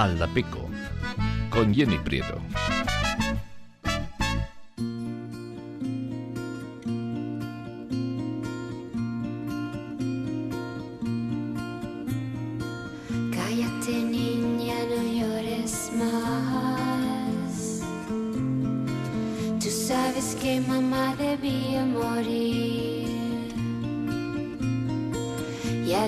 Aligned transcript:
Aldapeco 0.00 0.70
con 1.50 1.74
Jenny 1.74 1.98
Prieto. 1.98 2.40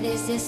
desde 0.02 0.38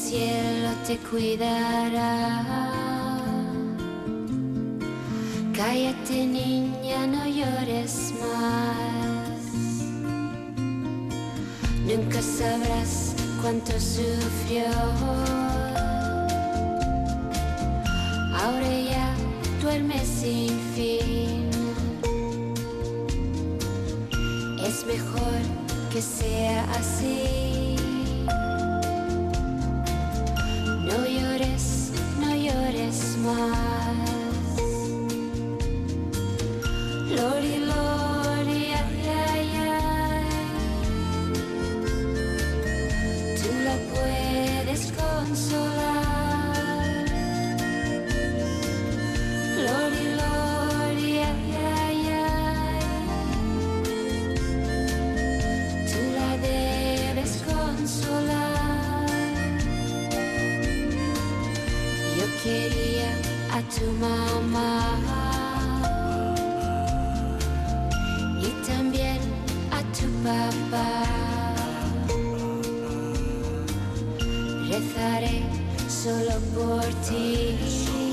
A 63.57 63.63
tu 63.69 63.87
mamá 64.01 64.99
y 68.43 68.51
también 68.67 69.21
a 69.71 69.81
tu 69.97 70.07
papá. 70.25 71.05
Rezaré 74.69 75.43
solo 75.89 76.35
por 76.53 76.85
ti. 77.09 78.04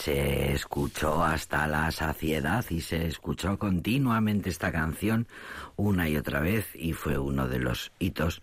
Se 0.00 0.52
escuchó 0.54 1.22
hasta 1.22 1.66
la 1.66 1.90
saciedad 1.90 2.64
y 2.70 2.80
se 2.80 3.06
escuchó 3.06 3.58
continuamente 3.58 4.48
esta 4.48 4.72
canción 4.72 5.28
una 5.76 6.08
y 6.08 6.16
otra 6.16 6.40
vez 6.40 6.74
y 6.74 6.94
fue 6.94 7.18
uno 7.18 7.48
de 7.48 7.58
los 7.58 7.92
hitos 7.98 8.40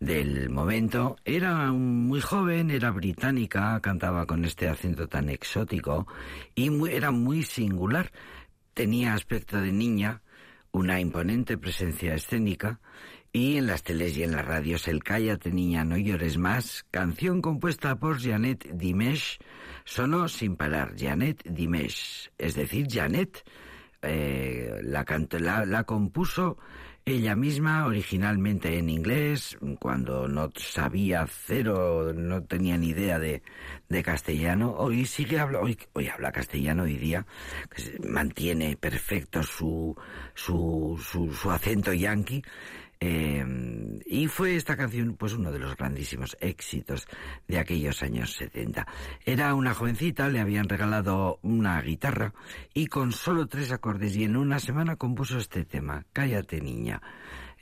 del 0.00 0.50
momento. 0.50 1.16
Era 1.24 1.70
muy 1.70 2.20
joven, 2.20 2.72
era 2.72 2.90
británica, 2.90 3.78
cantaba 3.80 4.26
con 4.26 4.44
este 4.44 4.68
acento 4.68 5.06
tan 5.06 5.28
exótico 5.28 6.08
y 6.56 6.72
era 6.88 7.12
muy 7.12 7.44
singular. 7.44 8.10
Tenía 8.74 9.14
aspecto 9.14 9.60
de 9.60 9.70
niña, 9.70 10.22
una 10.72 10.98
imponente 10.98 11.56
presencia 11.56 12.14
escénica 12.14 12.80
y 13.32 13.58
en 13.58 13.68
las 13.68 13.84
teles 13.84 14.16
y 14.16 14.24
en 14.24 14.32
las 14.32 14.44
radios 14.44 14.88
el 14.88 15.04
Cállate 15.04 15.52
niña 15.52 15.84
no 15.84 15.96
llores 15.98 16.36
más, 16.36 16.84
canción 16.90 17.42
compuesta 17.42 17.94
por 17.94 18.20
Janet 18.20 18.66
Dimesh, 18.72 19.38
sonó 19.86 20.28
sin 20.28 20.56
parar 20.56 20.94
Janet 20.98 21.42
Dimesh, 21.44 22.30
es 22.36 22.54
decir, 22.54 22.88
Janet 22.90 23.44
eh, 24.02 24.80
la, 24.82 25.64
la, 25.64 25.84
compuso 25.84 26.58
ella 27.04 27.36
misma 27.36 27.86
originalmente 27.86 28.78
en 28.78 28.90
inglés, 28.90 29.56
cuando 29.78 30.26
no 30.26 30.50
sabía 30.56 31.24
cero, 31.28 32.12
no 32.12 32.42
tenía 32.42 32.76
ni 32.76 32.88
idea 32.88 33.20
de, 33.20 33.42
de 33.88 34.02
castellano. 34.02 34.74
Hoy 34.76 35.06
sigue 35.06 35.38
habla, 35.38 35.60
hoy, 35.60 35.78
hoy 35.92 36.08
habla 36.08 36.32
castellano 36.32 36.82
hoy 36.82 36.96
día, 36.96 37.24
que 37.74 37.98
mantiene 38.08 38.76
perfecto 38.76 39.42
su, 39.44 39.96
su, 40.34 41.00
su, 41.00 41.32
su 41.32 41.50
acento 41.50 41.92
yanqui 41.92 42.42
Em, 42.98 44.00
y 44.06 44.26
fue 44.28 44.56
esta 44.56 44.76
canción 44.76 45.16
pues 45.16 45.34
uno 45.34 45.52
de 45.52 45.58
los 45.58 45.76
grandísimos 45.76 46.36
éxitos 46.40 47.06
de 47.46 47.58
aquellos 47.58 48.02
años 48.02 48.32
70. 48.32 48.86
Era 49.24 49.54
una 49.54 49.74
jovencita, 49.74 50.28
le 50.28 50.40
habían 50.40 50.68
regalado 50.68 51.38
una 51.42 51.80
guitarra 51.82 52.32
y 52.72 52.86
con 52.86 53.12
solo 53.12 53.46
tres 53.46 53.70
acordes 53.70 54.16
y 54.16 54.24
en 54.24 54.36
una 54.36 54.60
semana 54.60 54.96
compuso 54.96 55.38
este 55.38 55.64
tema, 55.64 56.06
Cállate 56.12 56.60
niña. 56.60 57.02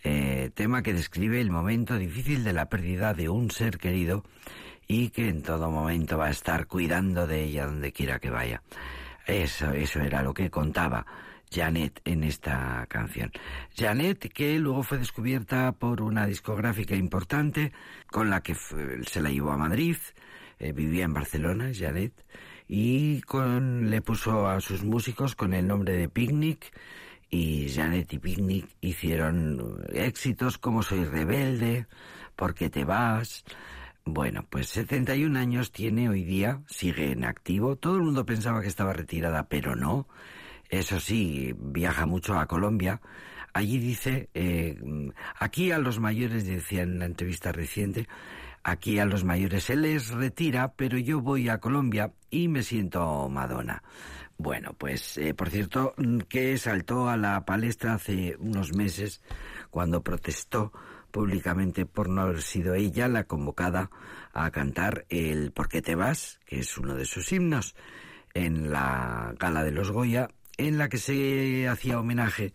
Eh, 0.04 0.50
tema 0.54 0.82
que 0.82 0.92
describe 0.92 1.40
el 1.40 1.50
momento 1.50 1.96
difícil 1.96 2.44
de 2.44 2.52
la 2.52 2.68
pérdida 2.68 3.14
de 3.14 3.28
un 3.28 3.50
ser 3.50 3.78
querido 3.78 4.22
y 4.86 5.08
que 5.08 5.28
en 5.28 5.42
todo 5.42 5.70
momento 5.70 6.18
va 6.18 6.26
a 6.26 6.30
estar 6.30 6.66
cuidando 6.66 7.26
de 7.26 7.42
ella 7.42 7.66
donde 7.66 7.90
quiera 7.90 8.20
que 8.20 8.30
vaya. 8.30 8.62
Eso, 9.26 9.72
eso 9.72 10.00
era 10.00 10.22
lo 10.22 10.34
que 10.34 10.50
contaba 10.50 11.06
Janet 11.54 12.00
en 12.04 12.24
esta 12.24 12.86
canción. 12.88 13.30
Janet, 13.76 14.32
que 14.32 14.58
luego 14.58 14.82
fue 14.82 14.98
descubierta 14.98 15.72
por 15.72 16.02
una 16.02 16.26
discográfica 16.26 16.96
importante 16.96 17.72
con 18.10 18.30
la 18.30 18.42
que 18.42 18.54
se 18.54 19.20
la 19.20 19.30
llevó 19.30 19.52
a 19.52 19.56
Madrid, 19.56 19.96
eh, 20.58 20.72
vivía 20.72 21.04
en 21.04 21.14
Barcelona, 21.14 21.70
Janet, 21.72 22.12
y 22.66 23.20
con, 23.22 23.90
le 23.90 24.00
puso 24.02 24.48
a 24.48 24.60
sus 24.60 24.82
músicos 24.82 25.34
con 25.36 25.54
el 25.54 25.66
nombre 25.66 25.92
de 25.96 26.08
Picnic 26.08 26.72
y 27.30 27.68
Janet 27.68 28.12
y 28.12 28.18
Picnic 28.18 28.66
hicieron 28.80 29.84
éxitos 29.92 30.58
como 30.58 30.82
Soy 30.82 31.04
rebelde, 31.04 31.86
¿Por 32.36 32.54
qué 32.54 32.68
te 32.68 32.84
vas? 32.84 33.44
Bueno, 34.04 34.44
pues 34.50 34.68
71 34.68 35.38
años 35.38 35.72
tiene 35.72 36.08
hoy 36.08 36.24
día, 36.24 36.62
sigue 36.66 37.12
en 37.12 37.24
activo. 37.24 37.76
Todo 37.76 37.96
el 37.96 38.02
mundo 38.02 38.26
pensaba 38.26 38.60
que 38.60 38.68
estaba 38.68 38.92
retirada, 38.92 39.48
pero 39.48 39.76
no. 39.76 40.08
Eso 40.68 41.00
sí, 41.00 41.54
viaja 41.58 42.06
mucho 42.06 42.38
a 42.38 42.46
Colombia. 42.46 43.00
Allí 43.52 43.78
dice, 43.78 44.30
eh, 44.34 44.76
aquí 45.38 45.70
a 45.70 45.78
los 45.78 46.00
mayores, 46.00 46.46
decía 46.46 46.82
en 46.82 46.98
la 46.98 47.04
entrevista 47.04 47.52
reciente, 47.52 48.08
aquí 48.64 48.98
a 48.98 49.04
los 49.04 49.22
mayores 49.22 49.64
se 49.64 49.76
les 49.76 50.10
retira, 50.10 50.72
pero 50.74 50.98
yo 50.98 51.20
voy 51.20 51.48
a 51.48 51.58
Colombia 51.58 52.12
y 52.30 52.48
me 52.48 52.62
siento 52.62 53.28
Madonna. 53.28 53.82
Bueno, 54.36 54.74
pues 54.76 55.16
eh, 55.18 55.34
por 55.34 55.50
cierto, 55.50 55.94
que 56.28 56.58
saltó 56.58 57.08
a 57.08 57.16
la 57.16 57.44
palestra 57.44 57.94
hace 57.94 58.36
unos 58.40 58.74
meses 58.74 59.22
cuando 59.70 60.02
protestó 60.02 60.72
públicamente 61.12 61.86
por 61.86 62.08
no 62.08 62.22
haber 62.22 62.42
sido 62.42 62.74
ella 62.74 63.06
la 63.06 63.22
convocada 63.24 63.90
a 64.32 64.50
cantar 64.50 65.06
el 65.08 65.52
¿Por 65.52 65.68
qué 65.68 65.80
te 65.80 65.94
vas?, 65.94 66.40
que 66.44 66.58
es 66.58 66.76
uno 66.76 66.96
de 66.96 67.04
sus 67.04 67.30
himnos, 67.30 67.76
en 68.34 68.72
la 68.72 69.32
gala 69.38 69.62
de 69.62 69.70
los 69.70 69.92
Goya, 69.92 70.28
en 70.56 70.78
la 70.78 70.88
que 70.88 70.98
se 70.98 71.68
hacía 71.68 71.98
homenaje 71.98 72.52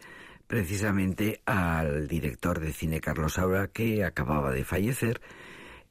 precisamente 0.47 1.41
al 1.45 2.07
director 2.07 2.59
de 2.59 2.73
cine 2.73 3.01
Carlos 3.01 3.33
Saura, 3.33 3.67
que 3.67 4.03
acababa 4.03 4.51
de 4.51 4.63
fallecer. 4.63 5.21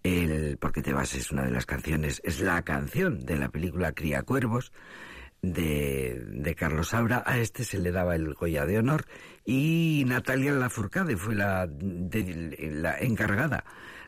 El 0.03 0.57
¿Por 0.59 0.73
qué 0.73 0.83
te 0.83 0.93
vas? 0.93 1.15
es 1.15 1.31
una 1.31 1.45
de 1.45 1.51
las 1.51 1.67
canciones, 1.67 2.21
es 2.25 2.41
la 2.41 2.63
canción 2.63 3.25
de 3.25 3.37
la 3.37 3.51
película 3.51 3.93
Cría 3.93 4.23
Cuervos, 4.23 4.73
de, 5.43 6.21
de, 6.27 6.55
Carlos 6.55 6.89
Saura. 6.89 7.23
A 7.25 7.39
este 7.39 7.65
se 7.65 7.79
le 7.79 7.93
daba 7.93 8.17
el 8.17 8.35
Goya 8.35 8.67
de 8.67 8.79
Honor 8.79 9.05
y 9.45 10.05
Natalia 10.07 10.53
Lafourcade 10.53 11.17
fue 11.17 11.35
la, 11.37 11.69
la 11.81 12.99
encargada 12.99 13.65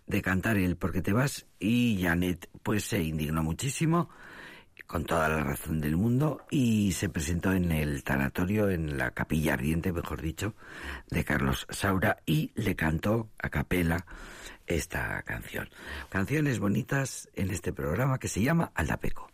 de 0.06 0.23
cantar 0.23 0.56
el 0.58 0.76
Porque 0.76 1.02
te 1.02 1.12
vas 1.12 1.47
y 1.61 2.00
Janet 2.02 2.49
pues 2.62 2.85
se 2.85 3.02
indignó 3.02 3.43
muchísimo 3.43 4.11
con 4.90 5.04
toda 5.04 5.28
la 5.28 5.44
razón 5.44 5.81
del 5.81 5.96
mundo 5.96 6.44
y 6.50 6.90
se 6.90 7.08
presentó 7.08 7.52
en 7.52 7.70
el 7.70 8.02
tanatorio, 8.02 8.69
en 8.70 8.98
la 8.98 9.12
capilla 9.12 9.54
ardiente, 9.54 9.92
mejor 9.92 10.20
dicho, 10.20 10.56
de 11.08 11.22
Carlos 11.22 11.69
Saura 11.70 12.16
y 12.26 12.50
le 12.56 12.75
cantó 12.75 13.28
a 13.38 13.50
capela 13.50 14.04
esta 14.66 15.22
canción. 15.22 15.69
Canciones 16.08 16.58
bonitas 16.58 17.28
en 17.37 17.50
este 17.50 17.72
programa 17.72 18.19
que 18.19 18.26
se 18.26 18.42
llama 18.42 18.72
Aldapeco. 18.75 19.31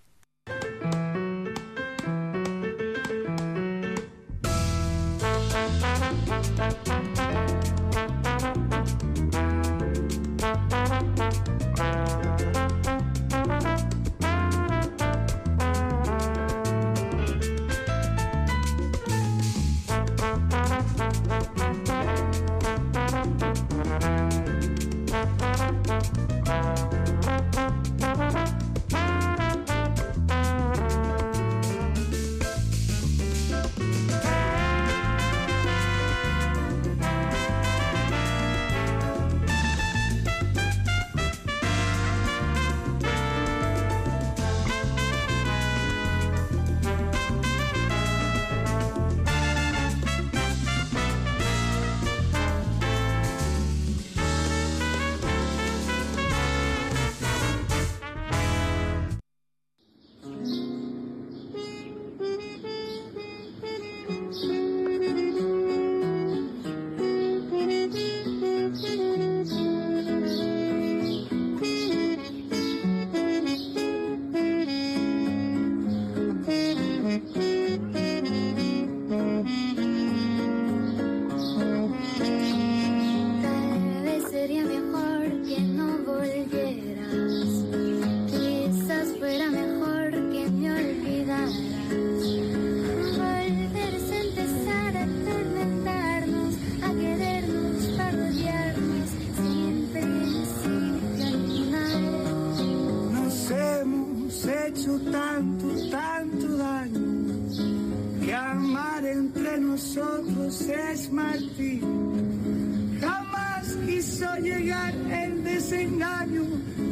llegar 114.41 114.95
el 114.95 115.45
desengaño, 115.45 116.45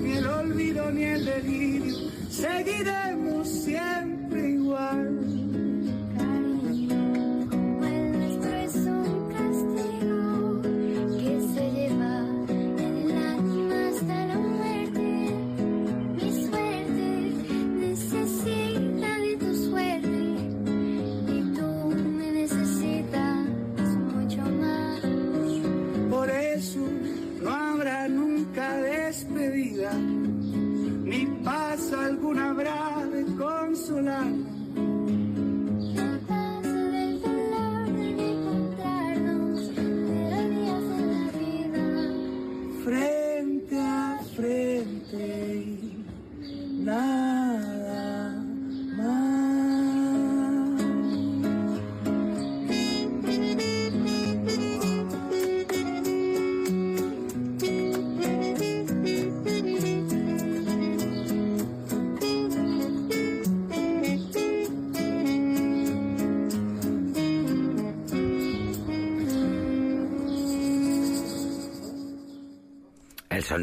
ni 0.03 0.13
el 0.17 0.27
olvido 0.27 0.91
ni 0.91 1.05
el 1.05 1.25
delirio. 1.25 2.11
Seguiremos 2.31 3.49
siempre 3.49 4.51
igual. 4.51 5.54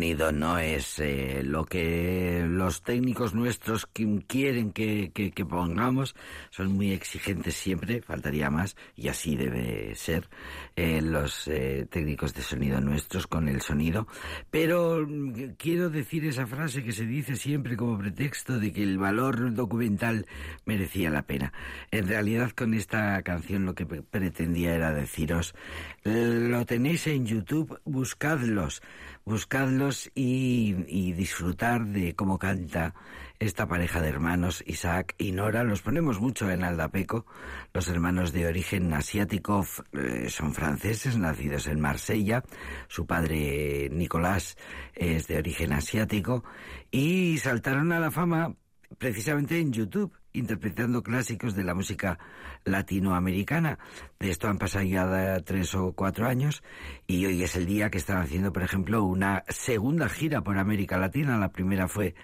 Barney. 0.02 0.11
No 0.18 0.58
es 0.58 1.00
eh, 1.00 1.42
lo 1.44 1.66
que 1.66 2.46
los 2.48 2.82
técnicos 2.82 3.34
nuestros 3.34 3.88
quieren 4.28 4.72
que, 4.72 5.12
que, 5.14 5.46
pongamos 5.46 6.16
son 6.50 6.74
muy 6.74 6.92
exigentes 6.92 7.56
siempre, 7.56 8.02
faltaría 8.02 8.50
más, 8.50 8.76
y 8.96 9.08
así 9.08 9.36
debe 9.36 9.96
ser 9.96 10.30
eh, 10.76 11.02
los 11.02 11.48
eh, 11.48 11.88
técnicos 11.90 12.34
de 12.34 12.42
sonido 12.42 12.82
nuestros 12.82 13.26
con 13.28 13.48
el 13.48 13.62
sonido. 13.62 14.08
Pero 14.50 15.06
mm, 15.08 15.54
quiero 15.58 15.90
decir 15.90 16.26
esa 16.26 16.46
frase 16.46 16.84
que 16.84 16.92
se 16.92 17.06
dice 17.06 17.36
siempre 17.36 17.78
como 17.78 17.98
pretexto 17.98 18.60
de 18.60 18.74
que 18.74 18.84
el 18.84 18.98
valor 18.98 19.54
documental 19.54 20.28
merecía 20.66 21.10
la 21.10 21.24
pena. 21.24 21.54
En 21.92 22.08
realidad 22.08 22.52
con 22.52 22.74
esta 22.74 23.22
canción 23.24 23.66
lo 23.66 23.76
que 23.76 23.86
pretendía 23.86 24.76
era 24.76 24.94
deciros, 24.94 25.56
lo 26.04 26.66
tenéis 26.66 27.08
en 27.08 27.26
YouTube, 27.26 27.80
buscadlos 27.86 28.82
buscadlos 29.26 30.01
y, 30.16 31.14
disfrutar 31.14 31.86
de 31.86 32.16
cómo 32.16 32.40
canta 32.40 32.94
esta 33.40 33.68
pareja 33.68 34.02
de 34.02 34.10
hermanos, 34.10 34.64
Isaac 34.66 35.16
y 35.18 35.32
Nora. 35.32 35.64
Los 35.64 35.82
ponemos 35.82 36.20
mucho 36.20 36.50
en 36.50 36.64
Aldapeco. 36.64 37.26
Los 37.74 37.88
hermanos 37.88 38.32
de 38.32 38.48
origen 38.48 38.94
asiático 38.94 39.66
eh, 39.94 40.30
son 40.30 40.54
franceses, 40.54 41.18
nacidos 41.18 41.68
en 41.68 41.80
Marsella. 41.80 42.44
Su 42.88 43.06
padre, 43.06 43.90
Nicolás, 43.92 44.58
es 44.94 45.28
de 45.28 45.38
origen 45.38 45.74
asiático. 45.74 46.44
Y 46.92 47.38
saltaron 47.40 47.92
a 47.92 48.00
la 48.00 48.12
fama 48.12 48.56
precisamente 48.98 49.60
en 49.60 49.72
YouTube, 49.72 50.14
interpretando 50.34 51.04
clásicos 51.04 51.56
de 51.56 51.64
la 51.64 51.74
música 51.74 52.20
latinoamericana. 52.64 53.80
De 54.20 54.30
esto 54.30 54.48
han 54.48 54.58
pasado 54.58 54.86
ya 54.86 55.40
tres 55.42 55.76
o 55.76 55.94
cuatro 55.94 56.28
años 56.28 56.64
y 57.08 57.26
hoy 57.26 57.44
es 57.44 57.56
el 57.56 57.66
día 57.66 57.90
que 57.90 57.98
están 57.98 58.18
haciendo, 58.18 58.54
por 58.54 58.64
ejemplo, 58.64 59.04
una 59.04 59.44
segunda 59.50 60.10
gira 60.10 60.42
por 60.42 60.58
América 60.58 60.98
Latina. 60.98 61.38
La 61.38 61.50
primera 61.50 61.88
fue 61.88 62.16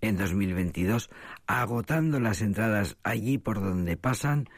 en 0.00 0.16
2022, 0.16 1.10
agotando 1.46 2.20
las 2.20 2.42
entradas 2.42 2.96
allí 3.02 3.38
por 3.38 3.60
donde 3.60 3.96
pasan. 3.96 4.48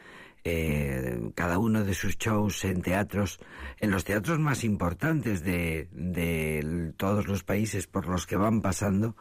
Eh, 0.45 1.31
cada 1.35 1.57
uno 1.57 1.83
de 1.83 1.93
sus 1.93 2.17
shows 2.17 2.63
en 2.63 2.81
teatros, 2.81 3.39
en 3.79 3.91
los 3.91 4.05
teatros 4.05 4.39
más 4.39 4.63
importantes 4.63 5.43
de, 5.43 5.89
de 5.91 6.93
todos 6.95 7.27
los 7.27 7.43
países 7.43 7.87
por 7.87 8.07
los 8.07 8.25
que 8.25 8.37
van 8.37 8.61
pasando, 8.61 9.17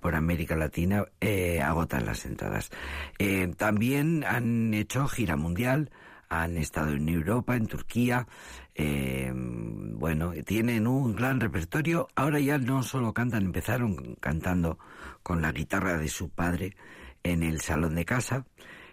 por 0.00 0.14
América 0.14 0.56
Latina 0.56 1.04
eh, 1.20 1.60
agotan 1.60 2.06
las 2.06 2.24
entradas. 2.26 2.70
Eh, 3.18 3.52
también 3.56 4.24
han 4.24 4.74
hecho 4.74 5.08
gira 5.08 5.36
mundial, 5.36 5.90
han 6.28 6.56
estado 6.56 6.92
en 6.92 7.08
Europa, 7.08 7.56
en 7.56 7.66
Turquía, 7.66 8.26
eh, 8.74 9.32
bueno, 9.34 10.32
tienen 10.44 10.86
un 10.86 11.14
gran 11.14 11.40
repertorio. 11.40 12.08
Ahora 12.14 12.40
ya 12.40 12.58
no 12.58 12.82
solo 12.82 13.14
cantan, 13.14 13.46
empezaron 13.46 14.16
cantando 14.20 14.78
con 15.22 15.40
la 15.40 15.52
guitarra 15.52 15.96
de 15.98 16.08
su 16.08 16.28
padre 16.28 16.76
en 17.22 17.42
el 17.42 17.60
salón 17.60 17.94
de 17.94 18.04
casa. 18.04 18.46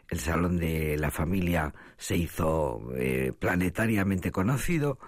El 0.10 0.20
salón 0.20 0.58
de 0.58 0.98
la 0.98 1.10
familia 1.12 1.74
se 1.98 2.18
hizo 2.18 2.82
planetariamente 3.40 4.32
conocido. 4.32 5.00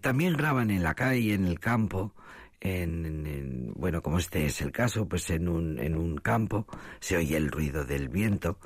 también 0.00 0.34
graban 0.34 0.70
en 0.70 0.82
la 0.82 0.94
calle, 0.94 1.34
en 1.34 1.44
el 1.44 1.60
campo 1.60 2.14
en, 2.62 3.72
bueno, 3.74 4.02
como 4.02 4.18
este 4.18 4.46
es 4.46 4.60
el 4.60 4.70
caso, 4.70 5.08
pues 5.08 5.28
en 5.30 5.48
un, 5.48 5.78
en 5.78 5.96
un 5.96 6.16
campo 6.16 6.66
se 7.00 7.16
oye 7.16 7.36
el 7.36 7.50
ruido 7.50 7.84
del 7.84 8.08
viento 8.08 8.58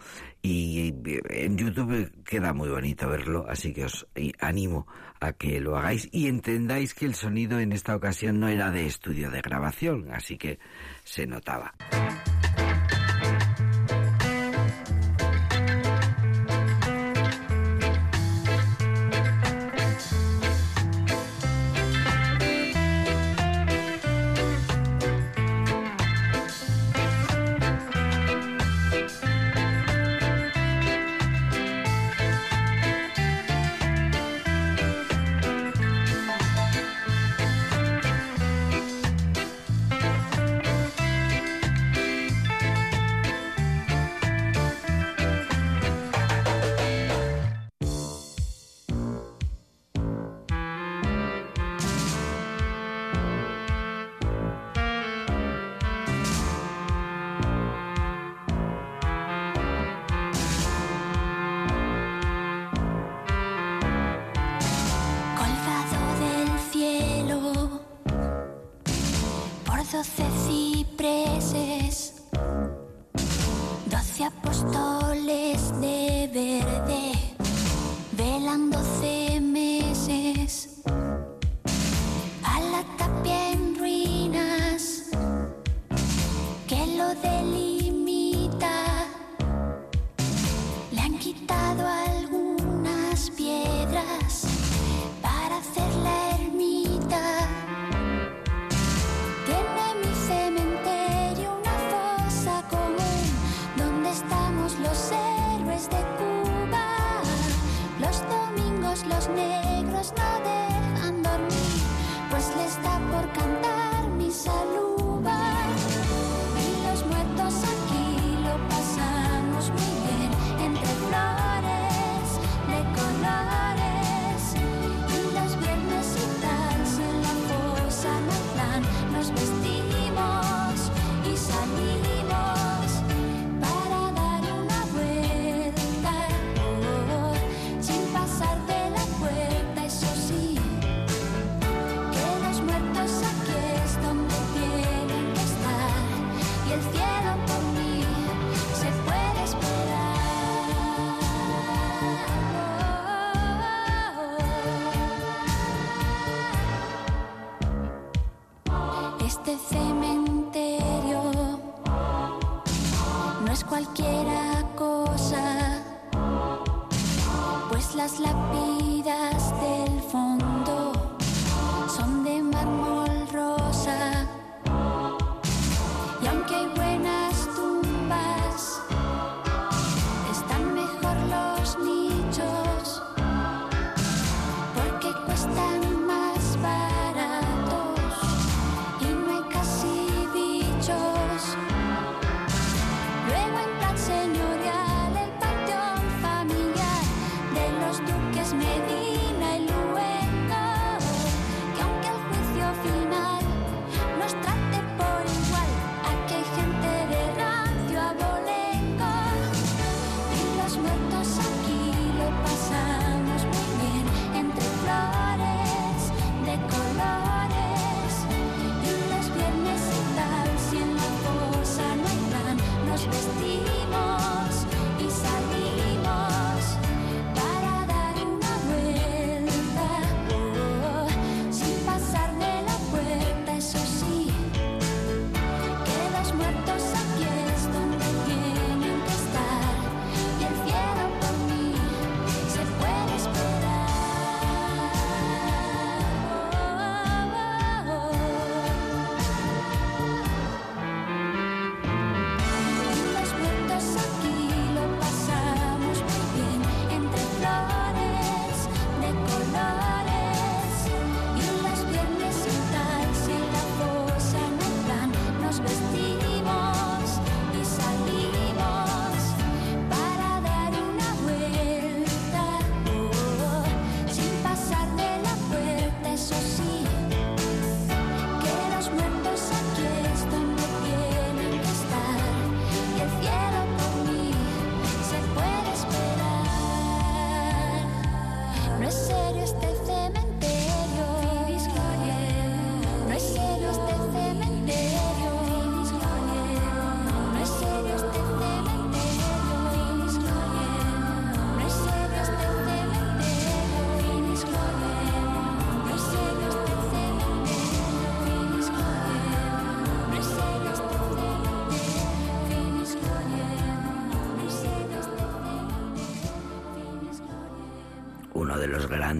y 0.42 0.94
en 1.30 1.56
YouTube 1.56 2.12
queda 2.24 2.52
muy 2.52 2.68
bonito 2.68 3.08
verlo, 3.08 3.46
así 3.48 3.72
que 3.72 3.86
os 3.86 4.06
animo 4.38 4.86
a 5.20 5.32
que 5.32 5.60
lo 5.60 5.76
hagáis 5.76 6.08
y 6.12 6.28
entendáis 6.28 6.94
que 6.94 7.06
el 7.06 7.14
sonido 7.14 7.58
en 7.58 7.72
esta 7.72 7.96
ocasión 7.96 8.38
no 8.38 8.48
era 8.48 8.70
de 8.70 8.86
estudio 8.86 9.30
de 9.30 9.40
grabación, 9.40 10.08
así 10.12 10.36
que 10.36 10.58
se 11.04 11.26
notaba. 11.26 11.74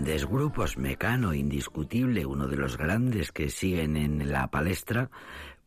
Grandes 0.06 0.30
grupos, 0.30 0.78
Mecano, 0.78 1.34
indiscutible, 1.34 2.24
uno 2.24 2.46
de 2.46 2.56
los 2.56 2.76
grandes 2.76 3.32
que 3.32 3.48
siguen 3.48 3.96
en 3.96 4.30
la 4.30 4.46
palestra, 4.52 5.10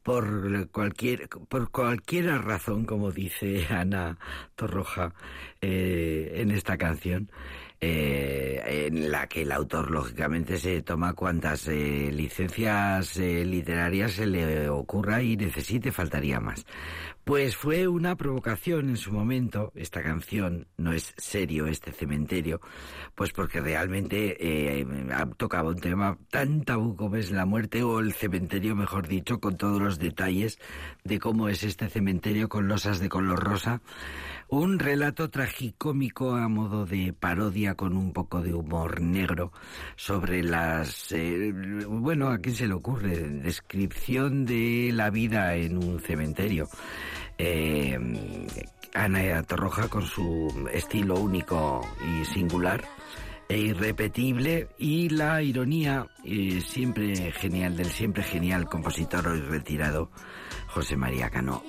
por 0.02 0.69
cualquier, 0.69 1.28
por 1.28 1.71
cualquier 1.71 2.28
razón, 2.28 2.86
como 2.86 3.12
dice 3.12 3.67
Ana 3.69 4.17
Torroja 4.56 5.13
eh, 5.60 6.36
en 6.36 6.52
esta 6.52 6.78
canción, 6.78 7.30
eh, 7.82 8.63
en 8.89 9.12
la 9.12 9.28
que 9.28 9.43
el 9.43 9.52
autor 9.52 9.91
lógicamente 9.91 10.58
se 10.58 10.82
toma 10.82 11.13
cuantas 11.13 11.67
eh, 11.67 12.10
licencias 12.12 13.17
eh, 13.17 13.45
literarias 13.45 14.13
se 14.13 14.25
le 14.25 14.67
ocurra 14.67 15.21
y 15.21 15.38
necesite, 15.38 15.91
faltaría 15.91 16.39
más. 16.39 16.65
Pues 17.23 17.56
fue 17.56 17.88
una 17.88 18.15
provocación 18.15 18.89
en 18.89 18.97
su 18.97 19.12
momento, 19.12 19.71
esta 19.75 20.02
canción, 20.02 20.65
no 20.78 20.93
es 20.93 21.13
serio 21.17 21.67
este 21.67 21.91
cementerio, 21.91 22.60
pues 23.13 23.32
porque 23.32 23.62
realmente 23.62 24.36
eh, 24.39 24.86
tocaba 25.38 25.69
un 25.69 25.80
tema 25.80 26.17
tan 26.32 26.63
tabú 26.63 26.95
como 26.95 27.17
es 27.17 27.30
la 27.30 27.45
muerte 27.45 27.84
o 27.84 27.99
el 27.99 28.13
cementerio, 28.13 28.75
mejor 28.75 29.08
dicho, 29.08 29.39
con 29.39 29.58
todos 29.58 29.80
los 29.80 29.99
detalles 29.99 30.58
de 31.04 31.19
cómo 31.19 31.49
es 31.49 31.63
este 31.63 31.88
cementerio 31.88 32.49
con 32.49 32.67
losas 32.67 32.99
de 32.99 33.10
color 33.10 33.43
rosa 33.43 33.82
un 34.49 34.79
relato 34.79 35.29
tragicómico 35.29 36.35
a 36.35 36.47
modo 36.47 36.85
de 36.85 37.13
parodia 37.13 37.75
con 37.75 37.95
un 37.95 38.12
poco 38.13 38.41
de 38.41 38.53
humor 38.53 38.99
negro 38.99 39.51
sobre 39.95 40.43
las... 40.43 41.12
Eh, 41.12 41.53
bueno, 41.88 42.29
¿a 42.29 42.39
quién 42.39 42.55
se 42.55 42.67
le 42.67 42.73
ocurre? 42.73 43.15
Descripción 43.17 44.45
de 44.45 44.89
la 44.91 45.12
vida 45.12 45.55
en 45.55 45.77
un 45.77 45.99
cementerio. 45.99 46.67
Eh, 47.38 47.97
Ana 48.93 49.43
Torroja 49.43 49.88
con 49.88 50.05
su 50.05 50.67
estilo 50.73 51.19
único 51.19 51.81
y 52.03 52.25
singular 52.25 52.83
e 53.47 53.57
irrepetible 53.57 54.69
y 54.77 55.09
la 55.09 55.41
ironía 55.41 56.07
eh, 56.23 56.62
siempre 56.62 57.31
genial 57.31 57.77
del 57.77 57.88
siempre 57.88 58.23
genial 58.23 58.65
compositor 58.65 59.27
hoy 59.27 59.41
retirado 59.41 60.12
José 60.67 60.95
María 60.95 61.29
Cano. 61.29 61.68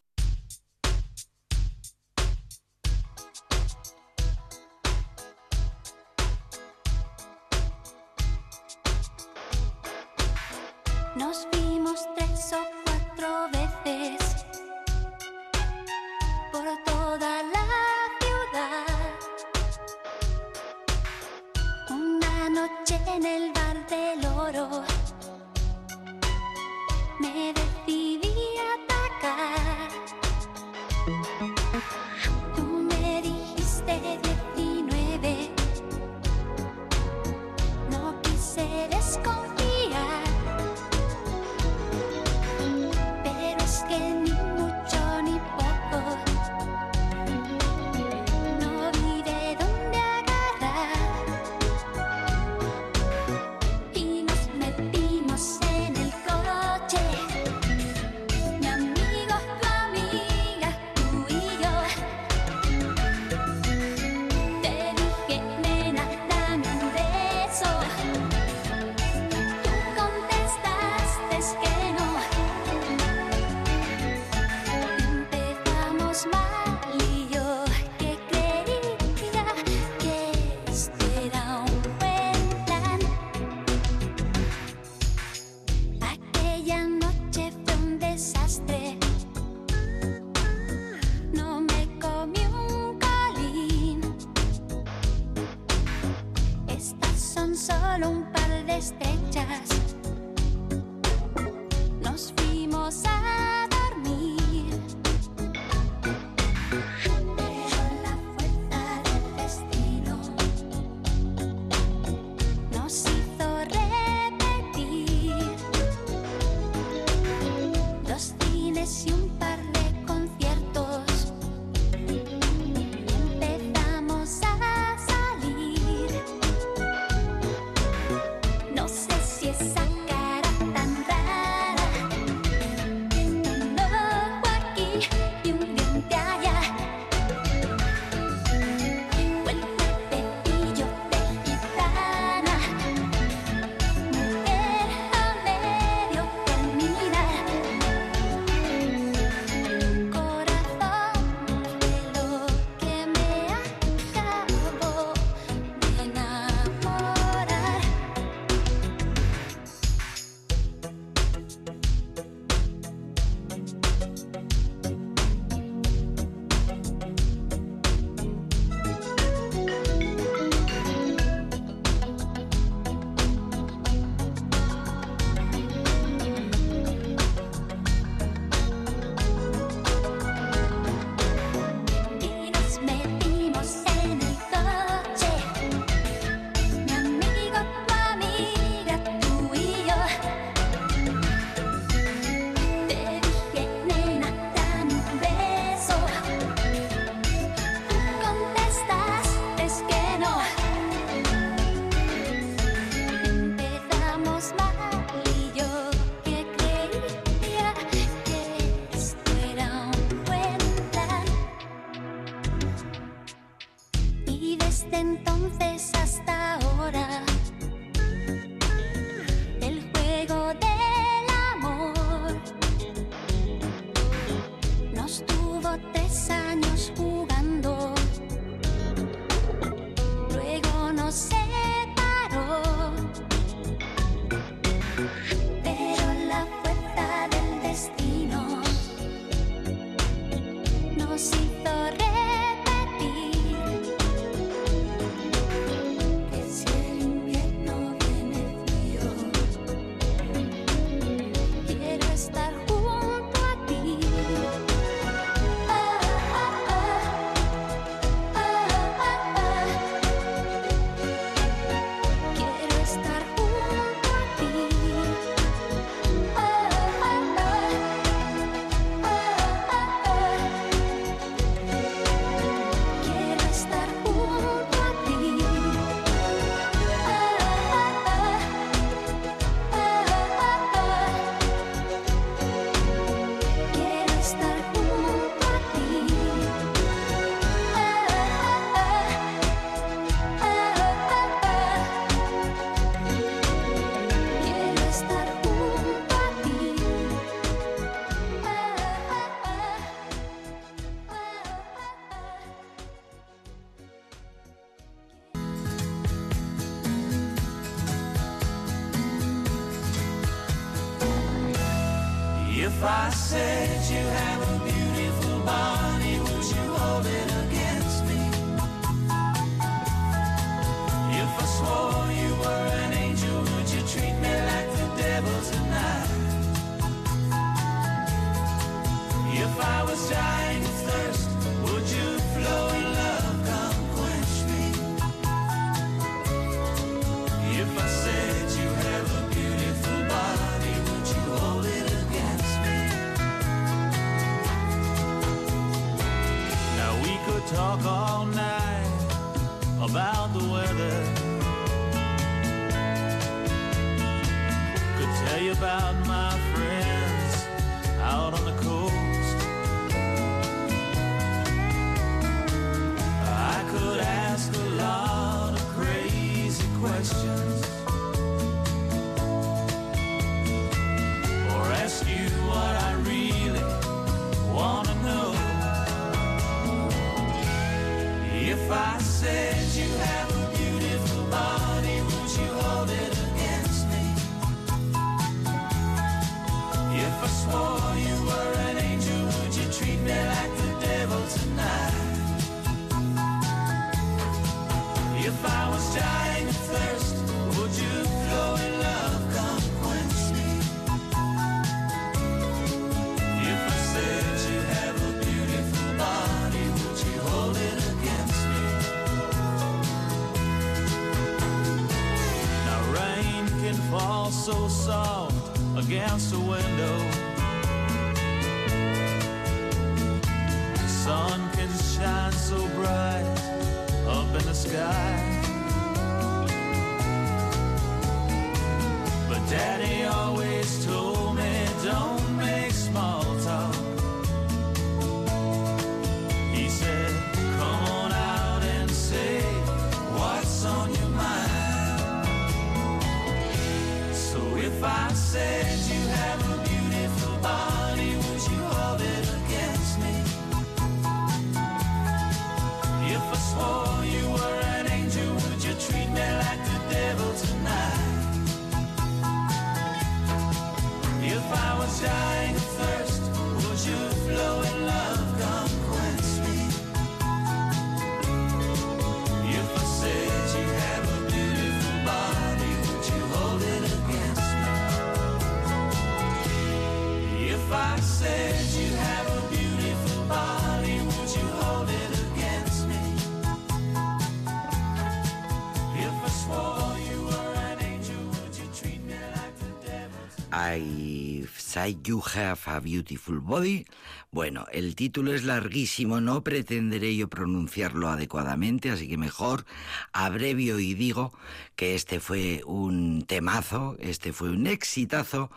You 491.89 492.23
Have 492.35 492.61
a 492.67 492.81
Beautiful 492.81 493.41
Body. 493.41 493.87
Bueno, 494.31 494.67
el 494.73 494.95
título 494.95 495.33
es 495.33 495.45
larguísimo, 495.45 496.21
no 496.21 496.45
pretenderé 496.45 497.17
yo 497.17 497.29
pronunciarlo 497.29 498.09
adecuadamente, 498.09 498.91
así 498.91 499.09
que 499.09 499.17
mejor 499.17 499.65
abrevio 500.13 500.79
y 500.79 500.95
digo 500.95 501.33
que 501.77 501.95
este 501.95 502.21
fue 502.21 502.63
un 502.67 503.25
temazo, 503.27 503.97
este 503.99 504.33
fue 504.33 504.51
un 504.51 504.67
exitazo. 504.67 505.51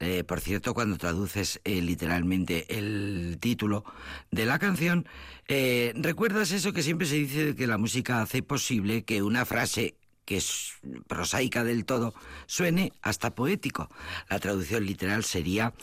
Eh, 0.00 0.24
por 0.24 0.40
cierto, 0.40 0.74
cuando 0.74 0.98
traduces 0.98 1.60
eh, 1.64 1.80
literalmente 1.80 2.66
el 2.76 3.38
título 3.40 3.84
de 4.30 4.46
la 4.46 4.58
canción, 4.58 5.06
eh, 5.48 5.92
¿recuerdas 5.96 6.50
eso 6.50 6.72
que 6.72 6.82
siempre 6.82 7.06
se 7.06 7.16
dice 7.16 7.44
de 7.44 7.54
que 7.54 7.66
la 7.66 7.78
música 7.78 8.20
hace 8.20 8.42
posible 8.42 9.04
que 9.04 9.22
una 9.22 9.44
frase 9.44 9.94
que 10.24 10.36
es 10.36 10.74
prosaica 11.06 11.64
del 11.64 11.84
todo, 11.84 12.14
suene 12.46 12.92
hasta 13.02 13.34
poético. 13.34 13.88
La 14.28 14.38
traducción 14.38 14.86
literal 14.86 15.24
sería, 15.24 15.74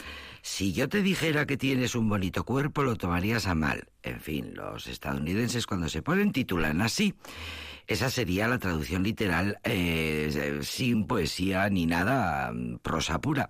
si 0.41 0.73
yo 0.73 0.89
te 0.89 1.02
dijera 1.02 1.45
que 1.45 1.58
tienes 1.58 1.95
un 1.95 2.10
bonito 2.10 2.43
cuerpo, 2.43 2.84
lo 2.84 2.95
tomarías 2.95 3.47
a 3.47 3.56
mal. 3.56 3.88
En 4.04 4.19
fin, 4.19 4.54
los 4.56 4.88
estadounidenses 4.88 5.67
cuando 5.67 5.89
se 5.89 6.02
ponen 6.02 6.32
titulan 6.32 6.82
así. 6.82 7.13
Esa 7.88 8.10
sería 8.10 8.47
la 8.47 8.60
traducción 8.60 9.04
literal 9.04 9.60
eh, 9.63 10.60
sin 10.62 11.08
poesía 11.08 11.67
ni 11.69 11.86
nada, 11.88 12.54
prosa 12.84 13.19
pura. 13.19 13.47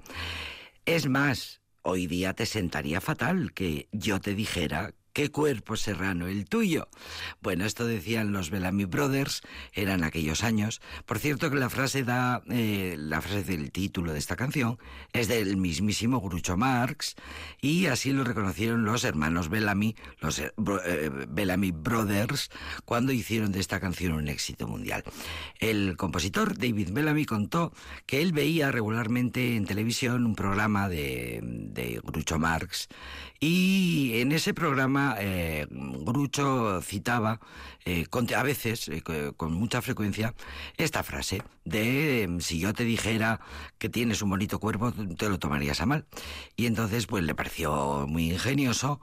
Es 0.85 1.09
más, 1.09 1.61
hoy 1.81 2.07
día 2.07 2.33
te 2.33 2.45
sentaría 2.45 3.01
fatal 3.01 3.51
que 3.53 3.89
yo 3.91 4.21
te 4.21 4.33
dijera 4.33 4.93
qué 5.13 5.29
cuerpo 5.31 5.75
serrano 5.75 6.27
el 6.27 6.45
tuyo. 6.45 6.87
Bueno, 7.41 7.65
esto 7.65 7.85
decían 7.85 8.31
los 8.31 8.49
Bellamy 8.49 8.85
Brothers, 8.85 9.41
eran 9.73 10.03
aquellos 10.03 10.43
años. 10.43 10.81
Por 11.05 11.19
cierto 11.19 11.49
que 11.49 11.57
la 11.57 11.69
frase 11.69 12.03
da, 12.03 12.41
eh, 12.49 12.95
la 12.97 13.21
frase 13.21 13.43
del 13.43 13.71
título 13.71 14.13
de 14.13 14.19
esta 14.19 14.35
canción 14.35 14.77
es 15.13 15.27
del 15.27 15.57
mismísimo 15.57 16.21
Grucho 16.21 16.57
Marx 16.57 17.15
y 17.61 17.87
así 17.87 18.11
lo 18.11 18.23
reconocieron 18.23 18.85
los 18.85 19.03
hermanos 19.03 19.49
Bellamy, 19.49 19.95
los 20.19 20.39
eh, 20.39 20.51
eh, 20.85 21.11
Bellamy 21.29 21.71
Brothers, 21.71 22.49
cuando 22.85 23.11
hicieron 23.11 23.51
de 23.51 23.59
esta 23.59 23.79
canción 23.79 24.13
un 24.13 24.27
éxito 24.27 24.67
mundial. 24.67 25.03
El 25.59 25.97
compositor 25.97 26.57
David 26.57 26.91
Bellamy 26.91 27.25
contó 27.25 27.73
que 28.05 28.21
él 28.21 28.31
veía 28.33 28.71
regularmente 28.71 29.55
en 29.55 29.65
televisión 29.65 30.25
un 30.25 30.35
programa 30.35 30.89
de, 30.89 31.39
de 31.43 31.99
Grucho 32.03 32.39
Marx 32.39 32.89
y 33.39 34.19
en 34.19 34.31
ese 34.31 34.53
programa 34.53 35.08
eh, 35.19 35.67
Grucho 35.69 36.81
citaba 36.81 37.39
eh, 37.85 38.05
a 38.35 38.43
veces, 38.43 38.89
eh, 38.89 39.01
con 39.35 39.53
mucha 39.53 39.81
frecuencia, 39.81 40.35
esta 40.77 41.03
frase 41.03 41.41
de 41.65 42.23
em, 42.23 42.39
si 42.39 42.59
yo 42.59 42.73
te 42.73 42.83
dijera 42.83 43.39
que 43.77 43.89
tienes 43.89 44.21
un 44.21 44.29
bonito 44.29 44.59
cuerpo, 44.59 44.91
te 44.91 45.29
lo 45.29 45.39
tomarías 45.39 45.81
a 45.81 45.85
mal. 45.85 46.05
Y 46.55 46.65
entonces, 46.65 47.07
pues 47.07 47.23
le 47.23 47.35
pareció 47.35 48.05
muy 48.07 48.31
ingenioso. 48.31 48.99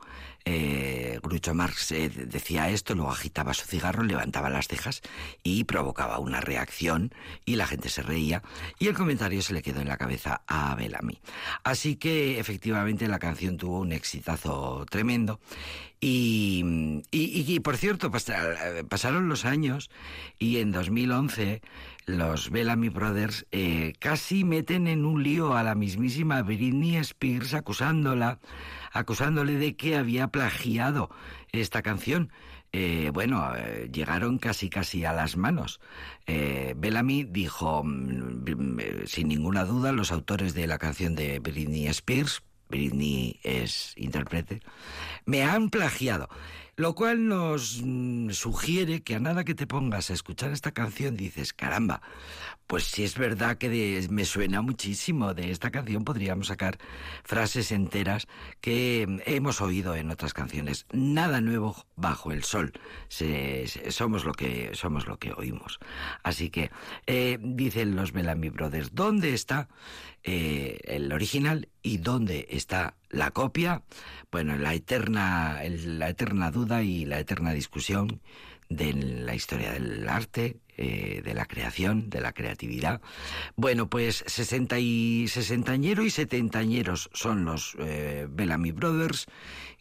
Grucho 1.22 1.54
Marx 1.54 1.88
decía 1.88 2.70
esto, 2.70 2.94
luego 2.94 3.10
agitaba 3.10 3.52
su 3.52 3.66
cigarro, 3.66 4.04
levantaba 4.04 4.48
las 4.48 4.68
cejas 4.68 5.02
y 5.42 5.64
provocaba 5.64 6.20
una 6.20 6.40
reacción 6.40 7.12
y 7.44 7.56
la 7.56 7.66
gente 7.66 7.88
se 7.88 8.02
reía 8.02 8.42
y 8.78 8.86
el 8.86 8.94
comentario 8.94 9.42
se 9.42 9.52
le 9.52 9.62
quedó 9.62 9.80
en 9.80 9.88
la 9.88 9.96
cabeza 9.96 10.42
a 10.46 10.74
Bellamy. 10.76 11.18
Así 11.64 11.96
que 11.96 12.38
efectivamente 12.38 13.08
la 13.08 13.18
canción 13.18 13.56
tuvo 13.56 13.80
un 13.80 13.92
éxito 13.92 14.86
tremendo. 14.88 15.40
Y, 15.98 17.02
y, 17.10 17.60
por 17.60 17.78
cierto, 17.78 18.10
pasaron 18.10 19.28
los 19.28 19.44
años 19.46 19.90
y 20.38 20.58
en 20.58 20.70
2011 20.70 21.62
los 22.06 22.50
Bellamy 22.50 22.88
Brothers 22.88 23.46
eh, 23.50 23.92
casi 23.98 24.44
meten 24.44 24.86
en 24.86 25.04
un 25.04 25.22
lío 25.24 25.56
a 25.56 25.64
la 25.64 25.74
mismísima 25.74 26.40
Britney 26.42 26.96
Spears 26.96 27.52
acusándola, 27.52 28.38
acusándole 28.92 29.56
de 29.56 29.76
que 29.76 29.96
había 29.96 30.28
plagiado 30.28 31.10
esta 31.50 31.82
canción. 31.82 32.30
Eh, 32.72 33.10
bueno, 33.12 33.52
eh, 33.56 33.90
llegaron 33.92 34.38
casi 34.38 34.70
casi 34.70 35.04
a 35.04 35.12
las 35.12 35.36
manos. 35.36 35.80
Bellamy 36.26 37.24
dijo, 37.24 37.82
mm, 37.84 38.44
sin 39.06 39.28
ninguna 39.28 39.64
duda, 39.64 39.92
los 39.92 40.12
autores 40.12 40.54
de 40.54 40.66
la 40.66 40.78
canción 40.78 41.16
de 41.16 41.40
Britney 41.40 41.88
Spears, 41.88 42.42
Britney 42.68 43.40
es 43.42 43.94
intérprete, 43.96 44.60
me 45.24 45.42
han 45.42 45.70
plagiado. 45.70 46.28
Lo 46.78 46.94
cual 46.94 47.26
nos 47.26 47.80
mm, 47.82 48.30
sugiere 48.32 49.02
que 49.02 49.14
a 49.14 49.20
nada 49.20 49.44
que 49.44 49.54
te 49.54 49.66
pongas 49.66 50.10
a 50.10 50.12
escuchar 50.12 50.52
esta 50.52 50.72
canción 50.72 51.16
dices, 51.16 51.54
caramba, 51.54 52.02
pues 52.66 52.84
si 52.84 53.04
es 53.04 53.16
verdad 53.16 53.58
que 53.58 54.06
me 54.10 54.24
suena 54.24 54.60
muchísimo 54.60 55.34
de 55.34 55.50
esta 55.50 55.70
canción, 55.70 56.04
podríamos 56.04 56.48
sacar 56.48 56.78
frases 57.24 57.70
enteras 57.70 58.26
que 58.60 59.22
hemos 59.26 59.60
oído 59.60 59.94
en 59.94 60.10
otras 60.10 60.34
canciones. 60.34 60.86
Nada 60.92 61.40
nuevo 61.40 61.76
bajo 61.94 62.32
el 62.32 62.42
sol. 62.42 62.72
somos 63.88 64.24
lo 64.24 64.32
que 64.32 64.70
somos 64.74 65.06
lo 65.06 65.18
que 65.18 65.32
oímos. 65.32 65.78
Así 66.22 66.50
que 66.50 66.70
eh, 67.06 67.38
dicen 67.40 67.94
los 67.94 68.12
Bellamy 68.12 68.50
Brothers, 68.50 68.94
¿dónde 68.94 69.32
está 69.32 69.68
eh, 70.24 70.78
el 70.84 71.12
original 71.12 71.68
y 71.82 71.98
dónde 71.98 72.48
está 72.50 72.96
la 73.10 73.30
copia? 73.30 73.82
Bueno, 74.32 74.56
la 74.56 74.74
eterna, 74.74 75.60
la 75.62 76.08
eterna 76.08 76.50
duda 76.50 76.82
y 76.82 77.04
la 77.04 77.20
eterna 77.20 77.52
discusión 77.52 78.20
de 78.68 78.92
la 78.92 79.34
historia 79.34 79.72
del 79.72 80.06
arte, 80.08 80.58
eh, 80.76 81.22
de 81.24 81.34
la 81.34 81.46
creación, 81.46 82.10
de 82.10 82.20
la 82.20 82.32
creatividad. 82.32 83.00
Bueno, 83.56 83.88
pues 83.88 84.22
sesenta 84.26 84.78
y 84.78 85.26
sesentañero 85.28 86.04
y 86.04 86.10
setentañeros 86.10 87.10
son 87.12 87.44
los 87.44 87.76
eh, 87.78 88.26
Bellamy 88.28 88.72
Brothers 88.72 89.26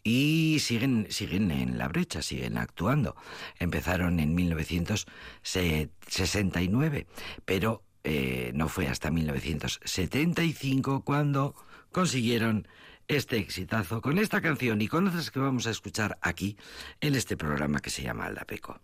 y 0.02 0.58
siguen, 0.60 1.06
siguen 1.10 1.50
en 1.50 1.78
la 1.78 1.88
brecha, 1.88 2.20
siguen 2.22 2.56
actuando. 2.58 3.16
Empezaron 3.58 4.20
en 4.20 4.34
1969, 4.34 7.06
pero 7.44 7.82
eh, 8.04 8.52
no 8.54 8.68
fue 8.68 8.86
hasta 8.86 9.10
1975 9.10 11.02
cuando 11.02 11.56
consiguieron 11.90 12.68
este 13.08 13.38
exitazo 13.38 14.00
con 14.00 14.18
esta 14.18 14.40
canción 14.40 14.80
y 14.80 14.88
con 14.88 15.06
otras 15.08 15.30
que 15.30 15.38
vamos 15.38 15.66
a 15.66 15.70
escuchar 15.70 16.18
aquí 16.20 16.56
en 17.00 17.14
este 17.14 17.36
programa 17.36 17.80
que 17.80 17.90
se 17.90 18.02
llama 18.02 18.26
Aldapeco. 18.26 18.80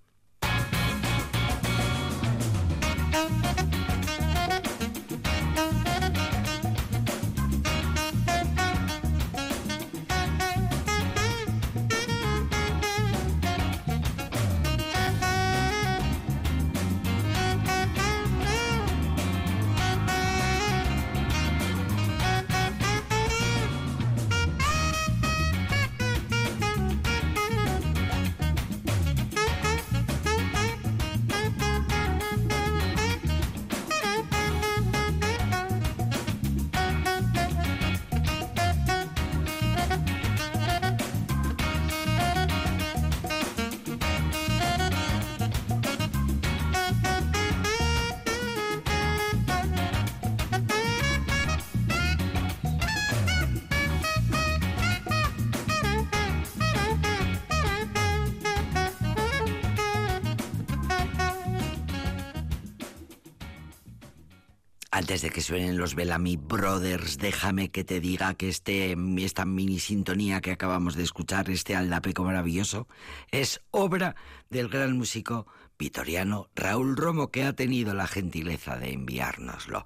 Suenen 65.52 65.76
los 65.76 65.94
Bellamy 65.94 66.38
Brothers, 66.38 67.18
déjame 67.18 67.70
que 67.70 67.84
te 67.84 68.00
diga 68.00 68.32
que 68.32 68.48
este, 68.48 68.96
esta 69.18 69.44
mini 69.44 69.78
sintonía 69.80 70.40
que 70.40 70.50
acabamos 70.50 70.96
de 70.96 71.02
escuchar, 71.02 71.50
este 71.50 71.76
aldapeco 71.76 72.24
maravilloso, 72.24 72.88
es 73.30 73.60
obra 73.70 74.16
del 74.48 74.70
gran 74.70 74.96
músico 74.96 75.46
vitoriano 75.78 76.48
Raúl 76.54 76.96
Romo, 76.96 77.30
que 77.30 77.44
ha 77.44 77.52
tenido 77.52 77.92
la 77.92 78.06
gentileza 78.06 78.78
de 78.78 78.94
enviárnoslo. 78.94 79.84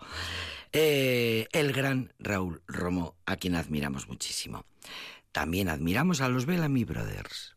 Eh, 0.73 1.49
el 1.51 1.73
gran 1.73 2.13
Raúl 2.21 2.63
Romo, 2.69 3.17
a 3.27 3.35
quien 3.35 3.57
admiramos 3.57 4.07
muchísimo. 4.07 4.67
También 5.33 5.69
admiramos 5.69 6.21
a 6.21 6.29
los 6.29 6.47
Bellamy 6.47 6.85
Brothers. 6.85 7.57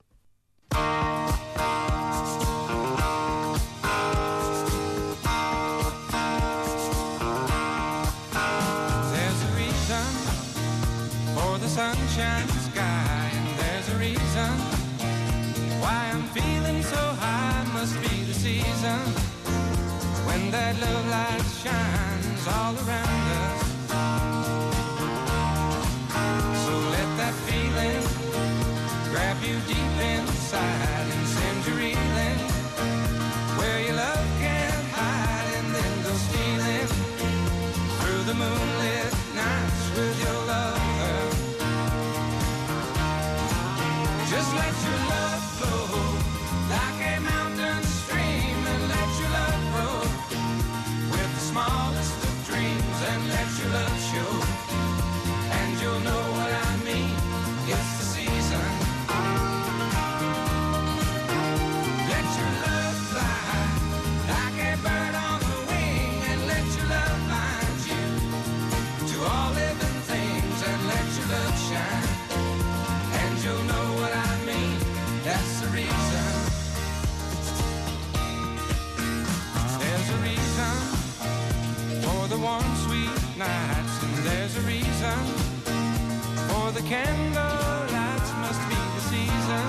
Candlelights 86.90 88.32
must 88.42 88.62
be 88.68 88.74
the 88.74 89.04
season 89.14 89.68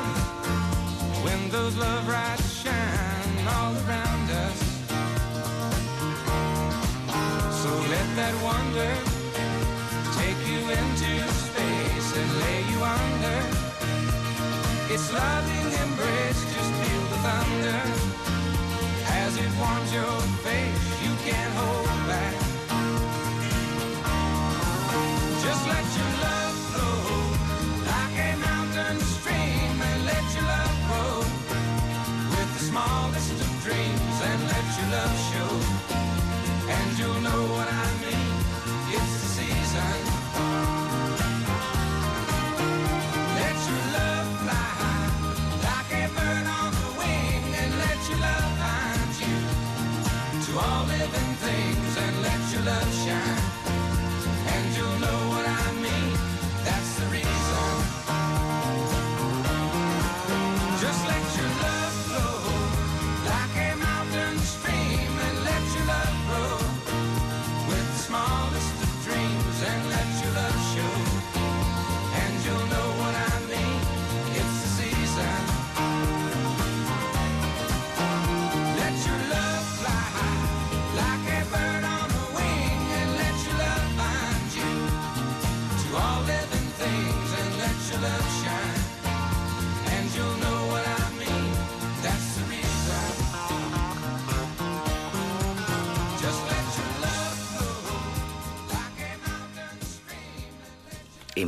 when 1.22 1.50
those 1.50 1.76
love 1.76 2.08
lights 2.08 2.50
shine 2.62 3.46
all 3.46 3.74
around 3.84 4.26
us. 4.44 4.58
So 7.60 7.68
let 7.92 8.08
that 8.16 8.34
wonder 8.40 8.92
take 10.16 10.40
you 10.48 10.60
into 10.64 11.12
space 11.44 12.08
and 12.16 12.30
lay 12.40 12.60
you 12.72 12.80
under. 12.80 13.38
It's 14.88 15.12
loving 15.12 15.68
embrace, 15.84 16.40
just 16.56 16.72
feel 16.80 17.04
the 17.12 17.20
thunder 17.20 17.80
as 19.20 19.36
it 19.36 19.50
warms 19.60 19.92
your 19.92 20.16
face. 20.40 20.84
You 21.04 21.12
can't 21.28 21.52
hold 21.60 21.84
back. 22.08 22.34
Just 25.44 25.68
let 25.68 25.84
your 25.98 26.19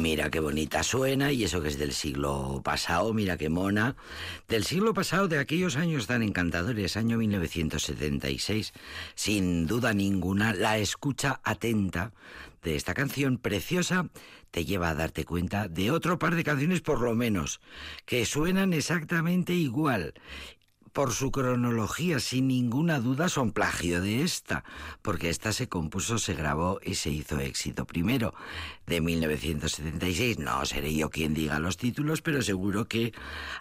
mira 0.03 0.31
qué 0.31 0.41
bonita 0.41 0.83
suena, 0.83 1.31
y 1.31 1.45
eso 1.45 1.63
que 1.63 1.69
es 1.69 1.79
del 1.79 1.93
siglo 1.93 2.61
pasado, 2.65 3.15
mira 3.15 3.39
qué 3.39 3.49
mona. 3.49 3.95
Del 4.49 4.65
siglo 4.65 4.95
pasado, 4.95 5.29
de 5.29 5.39
aquellos 5.39 5.77
años 5.77 6.09
tan 6.09 6.23
encantadores, 6.23 6.97
año 6.97 7.19
1976, 7.19 8.73
sin 9.15 9.69
duda 9.69 9.95
ninguna, 9.95 10.55
la 10.55 10.79
escucha 10.79 11.41
atenta 11.45 12.13
de 12.65 12.75
esta 12.75 12.95
canción 12.95 13.39
preciosa 13.39 14.09
te 14.51 14.65
lleva 14.65 14.91
a 14.91 14.95
darte 14.95 15.25
cuenta 15.25 15.69
de 15.69 15.91
otro 15.91 16.19
par 16.19 16.35
de 16.35 16.45
canciones 16.45 16.81
por 16.81 17.01
lo 17.01 17.15
menos, 17.15 17.61
que 18.05 18.27
suenan 18.27 18.73
exactamente 18.73 19.55
igual 19.55 20.15
por 20.93 21.13
su 21.13 21.31
cronología, 21.31 22.21
sin 22.21 22.49
ninguna 22.49 23.01
duda, 23.01 23.29
son 23.29 23.53
plagio 23.53 24.03
de 24.03 24.23
esta, 24.23 24.65
porque 25.01 25.31
esta 25.31 25.53
se 25.53 25.69
compuso, 25.69 26.19
se 26.19 26.35
grabó 26.35 26.81
y 26.85 26.97
se 26.97 27.11
hizo 27.11 27.39
éxito. 27.41 27.87
Primero, 27.87 28.35
de 28.87 29.01
1976, 29.01 30.39
no 30.39 30.65
seré 30.67 30.95
yo 30.95 31.09
quien 31.09 31.33
diga 31.33 31.59
los 31.59 31.79
títulos, 31.79 32.21
pero 32.21 32.43
seguro 32.43 32.89
que 32.89 33.13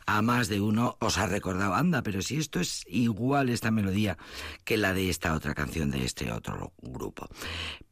a 0.06 0.22
más 0.22 0.50
de 0.50 0.60
uno 0.60 0.98
os 1.00 1.18
ha 1.18 1.26
recordado, 1.26 1.74
anda, 1.74 2.04
pero 2.04 2.22
si 2.22 2.38
esto 2.38 2.60
es 2.60 2.84
igual 2.88 3.50
esta 3.50 3.72
melodía 3.72 4.18
que 4.66 4.78
la 4.78 4.94
de 4.94 5.10
esta 5.10 5.34
otra 5.34 5.54
canción 5.54 5.90
de 5.90 6.04
este 6.04 6.34
otro 6.34 6.74
grupo. 6.82 7.30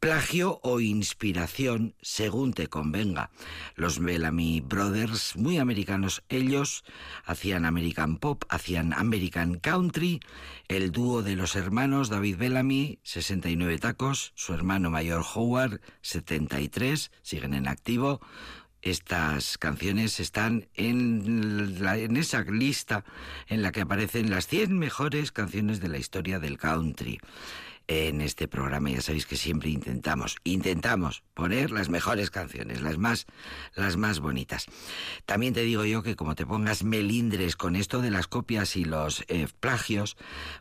Plagio 0.00 0.60
o 0.62 0.80
inspiración, 0.80 1.94
según 2.02 2.52
te 2.52 2.66
convenga. 2.66 3.30
Los 3.74 4.00
Bellamy 4.00 4.60
Brothers, 4.60 5.36
muy 5.36 5.58
americanos 5.58 6.22
ellos, 6.28 6.84
hacían 7.24 7.64
American 7.64 8.18
Pop, 8.18 8.44
hacían 8.50 8.92
American 8.92 9.29
Country, 9.30 10.20
el 10.68 10.92
dúo 10.92 11.22
de 11.22 11.36
los 11.36 11.56
hermanos 11.56 12.08
David 12.08 12.36
Bellamy, 12.36 12.98
69 13.02 13.78
tacos, 13.78 14.32
su 14.34 14.52
hermano 14.54 14.90
mayor 14.90 15.24
Howard, 15.34 15.80
73, 16.02 17.10
siguen 17.22 17.54
en 17.54 17.68
activo. 17.68 18.20
Estas 18.82 19.58
canciones 19.58 20.20
están 20.20 20.68
en, 20.74 21.78
en 21.82 22.16
esa 22.16 22.42
lista 22.42 23.04
en 23.46 23.62
la 23.62 23.72
que 23.72 23.82
aparecen 23.82 24.30
las 24.30 24.46
100 24.46 24.78
mejores 24.78 25.32
canciones 25.32 25.80
de 25.80 25.88
la 25.88 25.98
historia 25.98 26.38
del 26.38 26.58
country. 26.58 27.20
En 27.92 28.20
este 28.20 28.46
programa 28.46 28.88
ya 28.90 29.00
sabéis 29.00 29.26
que 29.26 29.36
siempre 29.36 29.68
intentamos, 29.68 30.36
intentamos 30.44 31.24
poner 31.34 31.72
las 31.72 31.88
mejores 31.88 32.30
canciones, 32.30 32.82
las 32.82 32.98
más, 32.98 33.26
las 33.74 33.96
más 33.96 34.20
bonitas. 34.20 34.66
También 35.26 35.54
te 35.54 35.62
digo 35.62 35.84
yo 35.84 36.04
que 36.04 36.14
como 36.14 36.36
te 36.36 36.46
pongas 36.46 36.84
melindres 36.84 37.56
con 37.56 37.74
esto 37.74 38.00
de 38.00 38.12
las 38.12 38.28
copias 38.28 38.76
y 38.76 38.84
los 38.84 39.24
eh, 39.26 39.48
plagios, 39.58 40.16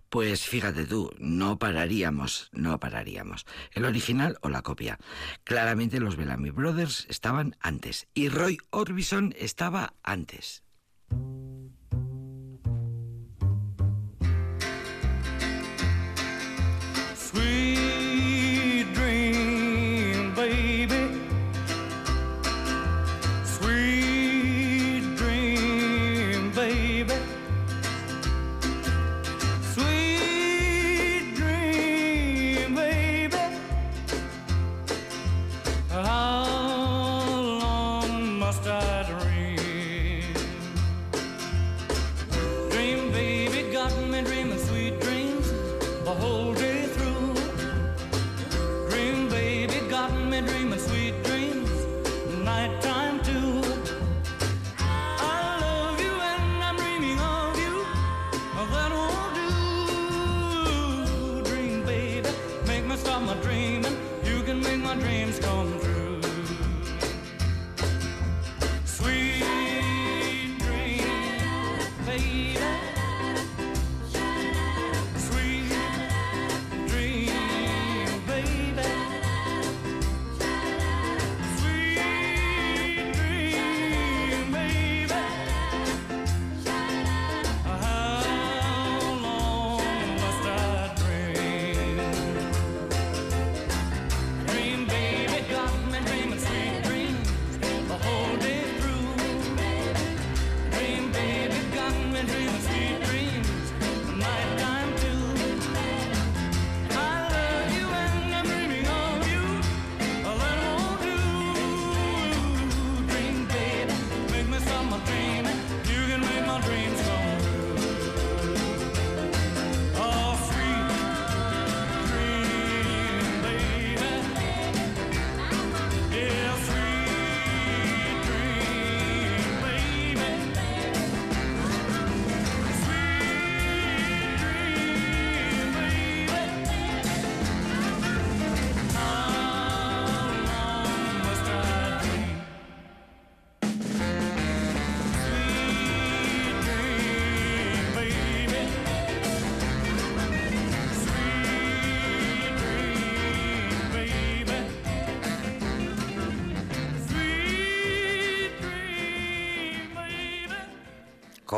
pues 0.09 0.47
fíjate 0.47 0.85
tú, 0.85 1.11
no 1.19 1.59
pararíamos, 1.59 2.49
no 2.51 2.79
pararíamos. 2.79 3.45
El 3.73 3.85
original 3.85 4.39
o 4.41 4.49
la 4.49 4.63
copia. 4.63 4.97
Claramente 5.43 5.99
los 5.99 6.15
Bellamy 6.15 6.49
Brothers 6.49 7.05
estaban 7.09 7.55
antes 7.59 8.07
y 8.15 8.29
Roy 8.29 8.57
Orbison 8.71 9.35
estaba 9.37 9.93
antes. 10.01 10.63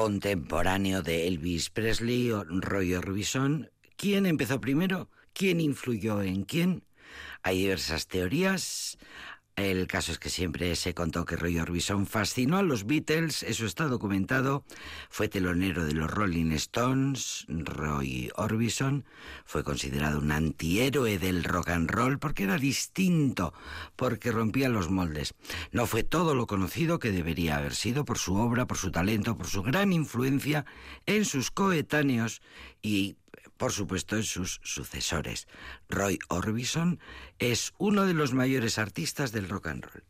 Contemporáneo 0.04 1.04
de 1.04 1.28
Elvis 1.28 1.70
Presley, 1.70 2.32
Roy 2.32 2.96
Orbison. 2.96 3.70
¿Quién 3.98 4.26
empezó 4.26 4.60
primero? 4.60 5.12
¿Quién 5.32 5.62
influyó 5.62 6.24
en 6.24 6.44
quién? 6.44 6.84
Hay 7.44 7.60
diversas 7.60 8.08
teorías. 8.08 8.98
El 9.56 9.86
caso 9.88 10.12
es 10.12 10.18
que 10.18 10.30
siempre 10.30 10.76
se 10.76 10.94
contó 10.94 11.26
que 11.26 11.36
Roy 11.36 11.60
Orbison 11.60 12.08
fascinó 12.08 12.58
a 12.58 12.64
los 12.64 12.86
Beatles, 12.86 13.44
eso 13.44 13.66
está 13.66 13.86
documentado. 13.86 14.64
Fue 15.10 15.28
telonero 15.28 15.86
de 15.86 15.94
los 15.94 16.10
Rolling 16.10 16.52
Stones. 16.54 17.46
Roy 17.50 18.32
Orbison 18.36 19.06
fue 19.44 19.64
considerado 19.64 20.20
un 20.20 20.32
antihéroe 20.32 21.20
del 21.20 21.44
rock 21.44 21.70
and 21.70 21.92
roll 21.92 22.18
porque 22.18 22.44
era 22.44 22.58
distinto, 22.58 23.54
porque 23.96 24.32
rompía 24.32 24.70
los 24.70 24.90
moldes. 24.90 25.36
No 25.72 25.86
fue 25.86 26.04
todo 26.04 26.34
lo 26.34 26.48
conocido 26.48 27.00
que 27.00 27.12
debería 27.12 27.58
haber 27.58 27.76
sido 27.76 28.06
por 28.06 28.18
su 28.18 28.36
obra, 28.36 28.68
por 28.68 28.78
su 28.78 28.90
talento, 28.90 29.38
por 29.38 29.48
su 29.48 29.64
gran 29.64 29.92
influencia 29.92 30.66
en 31.06 31.26
sus 31.26 31.52
coetáneos 31.52 32.42
y 32.82 33.18
por 33.62 33.74
supuesto, 33.74 34.16
en 34.16 34.24
sus 34.24 34.60
sucesores. 34.64 35.48
Roy 35.88 36.18
Orbison 36.30 37.00
es 37.38 37.74
uno 37.78 38.08
de 38.08 38.16
los 38.16 38.34
mayores 38.34 38.80
artistas 38.80 39.32
del 39.32 39.48
rock 39.50 39.68
and 39.68 39.86
roll. 39.86 40.04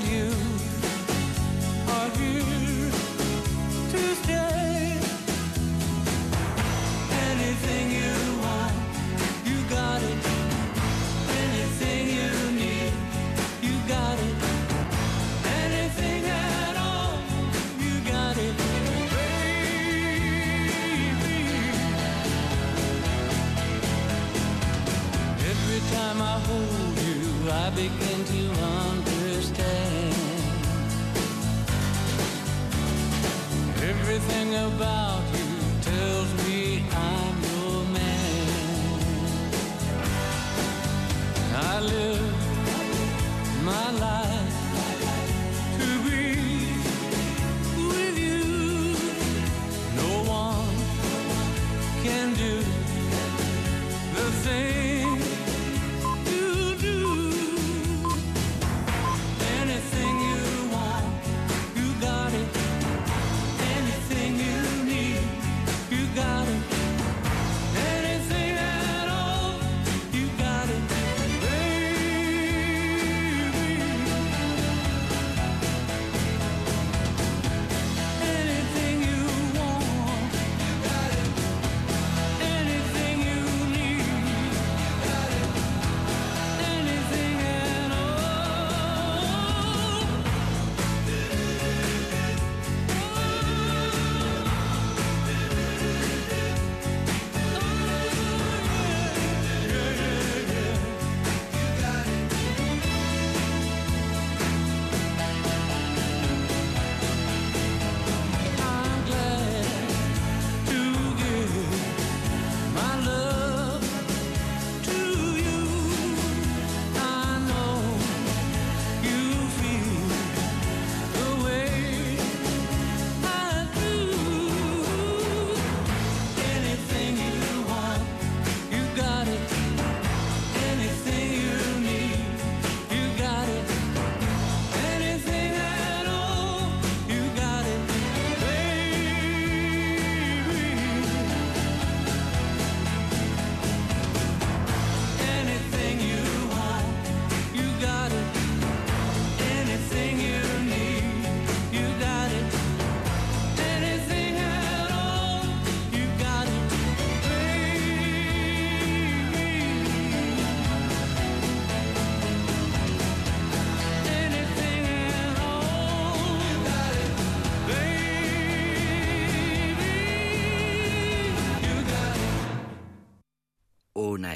That 0.00 0.04
you 0.10 0.35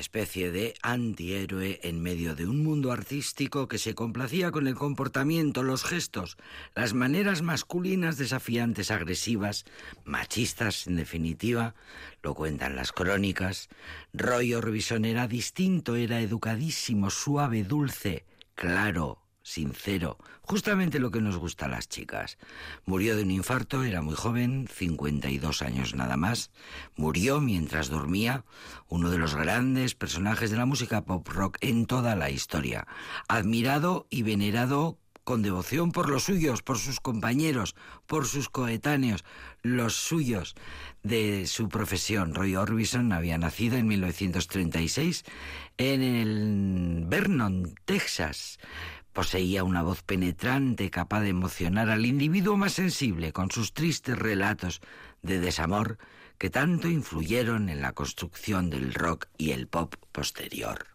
especie 0.01 0.51
de 0.51 0.75
antihéroe 0.83 1.79
en 1.83 2.03
medio 2.03 2.35
de 2.35 2.47
un 2.47 2.63
mundo 2.65 2.91
artístico 2.91 3.69
que 3.69 3.79
se 3.79 3.95
complacía 3.95 4.51
con 4.51 4.67
el 4.67 4.75
comportamiento, 4.75 5.63
los 5.63 5.85
gestos, 5.85 6.37
las 6.75 6.95
maneras 6.95 7.43
masculinas 7.43 8.17
desafiantes, 8.17 8.91
agresivas, 8.91 9.65
machistas, 10.05 10.87
en 10.87 10.97
definitiva, 10.97 11.75
lo 12.23 12.35
cuentan 12.35 12.77
las 12.77 12.93
crónicas. 12.93 13.69
Roy 14.13 14.55
Orbison 14.55 15.05
era 15.05 15.29
distinto, 15.29 15.95
era 15.95 16.21
educadísimo, 16.21 17.11
suave, 17.11 17.63
dulce, 17.63 18.25
claro, 18.55 19.21
sincero, 19.51 20.17
justamente 20.43 21.01
lo 21.01 21.11
que 21.11 21.21
nos 21.21 21.37
gusta 21.37 21.67
a 21.67 21.69
las 21.69 21.89
chicas. 21.89 22.39
Murió 22.85 23.17
de 23.17 23.25
un 23.25 23.31
infarto, 23.31 23.83
era 23.83 24.01
muy 24.01 24.15
joven, 24.15 24.69
52 24.73 25.63
años 25.63 25.95
nada 25.95 26.17
más. 26.17 26.51
Murió 26.97 27.41
mientras 27.41 27.89
dormía, 27.89 28.45
uno 28.89 29.11
de 29.11 29.19
los 29.19 29.35
grandes 29.35 29.95
personajes 29.95 30.51
de 30.51 30.57
la 30.57 30.67
música 30.67 31.05
pop 31.05 31.27
rock 31.29 31.59
en 31.61 31.87
toda 31.87 32.17
la 32.17 32.31
historia. 32.31 32.87
Admirado 33.29 34.07
y 34.11 34.23
venerado 34.23 34.99
con 35.25 35.43
devoción 35.43 35.93
por 35.93 36.09
los 36.09 36.25
suyos, 36.25 36.63
por 36.63 36.79
sus 36.79 36.99
compañeros, 36.99 37.77
por 38.07 38.27
sus 38.27 38.49
coetáneos, 38.49 39.25
los 39.63 39.95
suyos 39.95 40.55
de 41.03 41.47
su 41.47 41.69
profesión. 41.69 42.35
Roy 42.35 42.57
Orbison 42.57 43.13
había 43.13 43.39
nacido 43.39 43.77
en 43.77 43.87
1936 43.87 45.25
en 45.77 46.03
el 46.03 47.05
Vernon, 47.07 47.75
Texas. 47.85 48.59
Poseía 49.13 49.65
una 49.65 49.83
voz 49.83 50.03
penetrante 50.03 50.91
capaz 50.91 51.21
de 51.21 51.31
emocionar 51.31 51.91
al 51.91 52.07
individuo 52.07 52.57
más 52.57 52.73
sensible 52.73 53.33
con 53.33 53.51
sus 53.51 53.73
tristes 53.73 54.19
relatos 54.19 54.81
de 55.23 55.41
desamor 55.41 55.99
que 56.39 56.49
tanto 56.49 56.89
influyeron 56.89 57.69
en 57.69 57.83
la 57.83 57.93
construcción 57.93 58.71
del 58.71 58.95
rock 58.95 59.27
y 59.37 59.51
el 59.51 59.67
pop 59.67 59.95
posterior. 60.13 60.87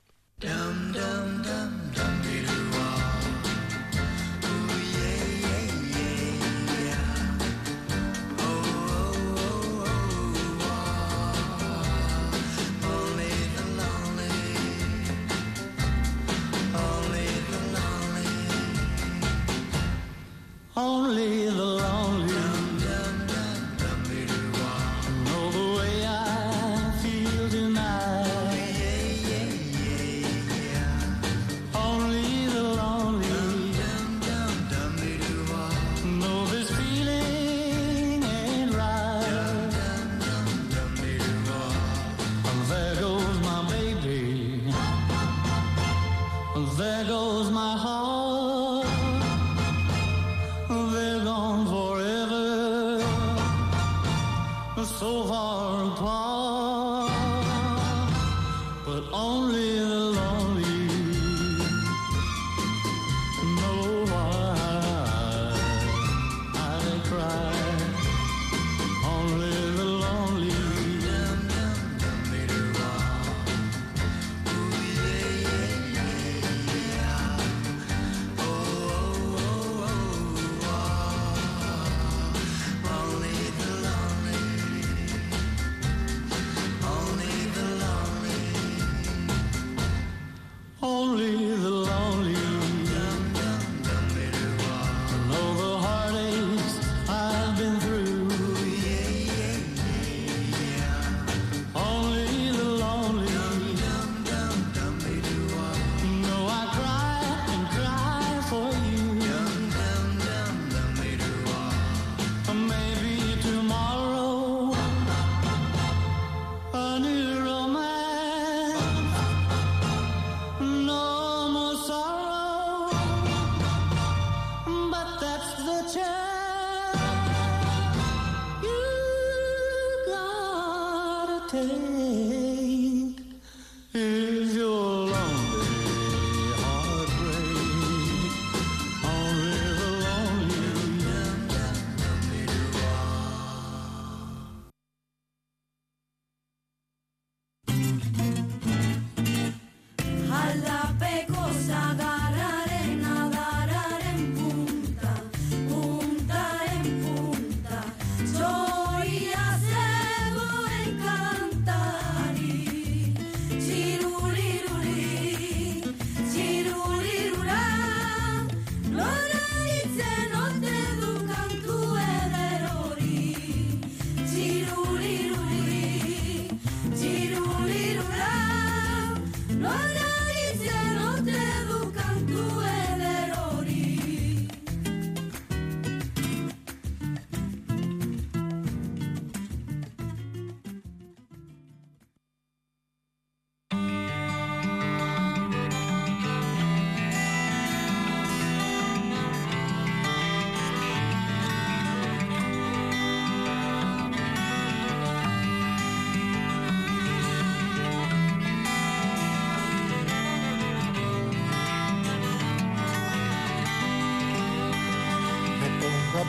Lonely 21.06 21.55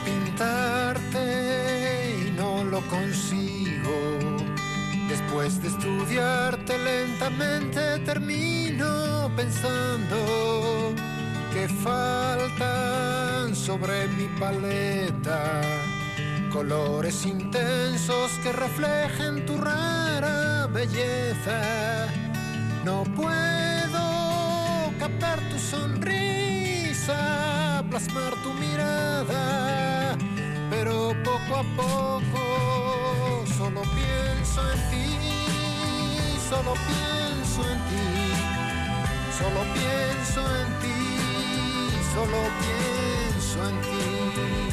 pintarte 0.07 1.25
y 2.21 2.31
no 2.31 2.63
lo 2.63 2.81
consigo. 2.87 3.95
Después 5.09 5.61
de 5.61 5.67
estudiarte 5.69 6.77
lentamente 6.77 7.99
termino 7.99 9.31
pensando 9.35 10.15
que 11.53 11.67
faltan 11.67 13.55
sobre 13.55 14.07
mi 14.09 14.27
paleta 14.39 15.61
colores 16.57 17.25
intensos 17.25 18.31
que 18.41 18.51
reflejen 18.51 19.45
tu 19.45 19.57
rara 19.57 20.67
belleza. 20.67 22.07
No 22.83 23.03
puedo 23.15 24.03
captar 24.99 25.39
tu 25.49 25.59
sonrisa, 25.59 27.19
plasmar 27.89 28.33
tu 28.43 28.53
mirada, 28.53 29.76
pero 30.77 31.15
poco 31.23 31.55
a 31.55 31.63
poco 31.75 33.43
solo 33.57 33.81
pienso 33.95 34.61
en 34.73 34.79
ti, 34.91 35.09
solo 36.49 36.73
pienso 36.87 37.61
en 37.71 37.79
ti, 37.89 38.05
solo 39.39 39.61
pienso 39.73 40.39
en 40.61 40.69
ti, 40.81 40.99
solo 42.13 42.39
pienso 42.61 43.69
en 43.69 43.75
ti. 43.81 44.66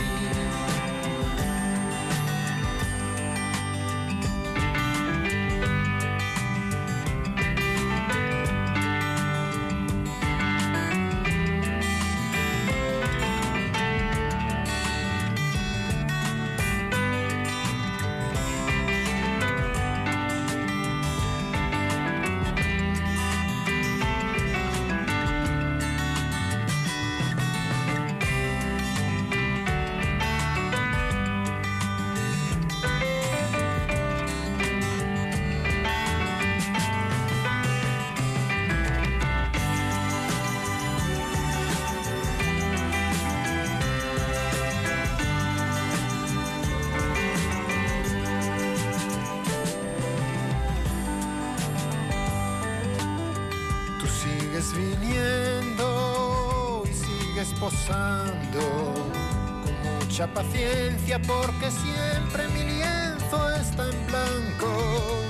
Mucha 60.14 60.32
paciencia 60.32 61.20
porque 61.22 61.72
siempre 61.72 62.46
mi 62.46 62.62
lienzo 62.62 63.50
está 63.56 63.90
en 63.90 64.06
blanco. 64.06 65.24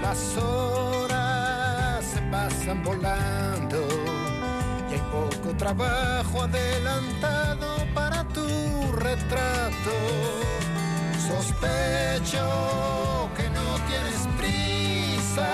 Las 0.00 0.38
horas 0.38 2.02
se 2.02 2.22
pasan 2.30 2.82
volando 2.82 3.86
y 4.88 4.94
hay 4.94 5.02
poco 5.12 5.54
trabajo 5.58 6.44
adelantado 6.44 7.86
para 7.92 8.24
tu 8.28 8.46
retrato. 8.92 9.94
Sospecho 11.28 12.48
que 13.36 13.50
no 13.50 13.68
tienes 13.86 14.26
prisa 14.38 15.50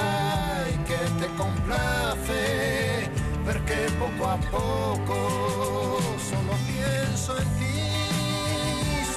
y 0.72 0.76
que 0.84 0.98
te 1.20 1.26
complace 1.34 3.10
ver 3.44 3.60
que 3.64 3.90
poco 3.98 4.30
a 4.30 4.36
poco 4.36 5.61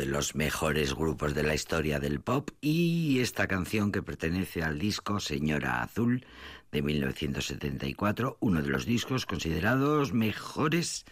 De 0.00 0.06
los 0.06 0.34
mejores 0.34 0.94
grupos 0.94 1.34
de 1.34 1.42
la 1.42 1.54
historia 1.54 2.00
del 2.00 2.20
pop 2.20 2.48
y 2.62 3.20
esta 3.20 3.46
canción 3.46 3.92
que 3.92 4.02
pertenece 4.02 4.62
al 4.62 4.78
disco 4.78 5.20
Señora 5.20 5.82
Azul 5.82 6.24
de 6.72 6.80
1974, 6.80 8.38
uno 8.40 8.62
de 8.62 8.70
los 8.70 8.86
discos 8.86 9.26
considerados 9.26 10.14
mejores 10.14 11.04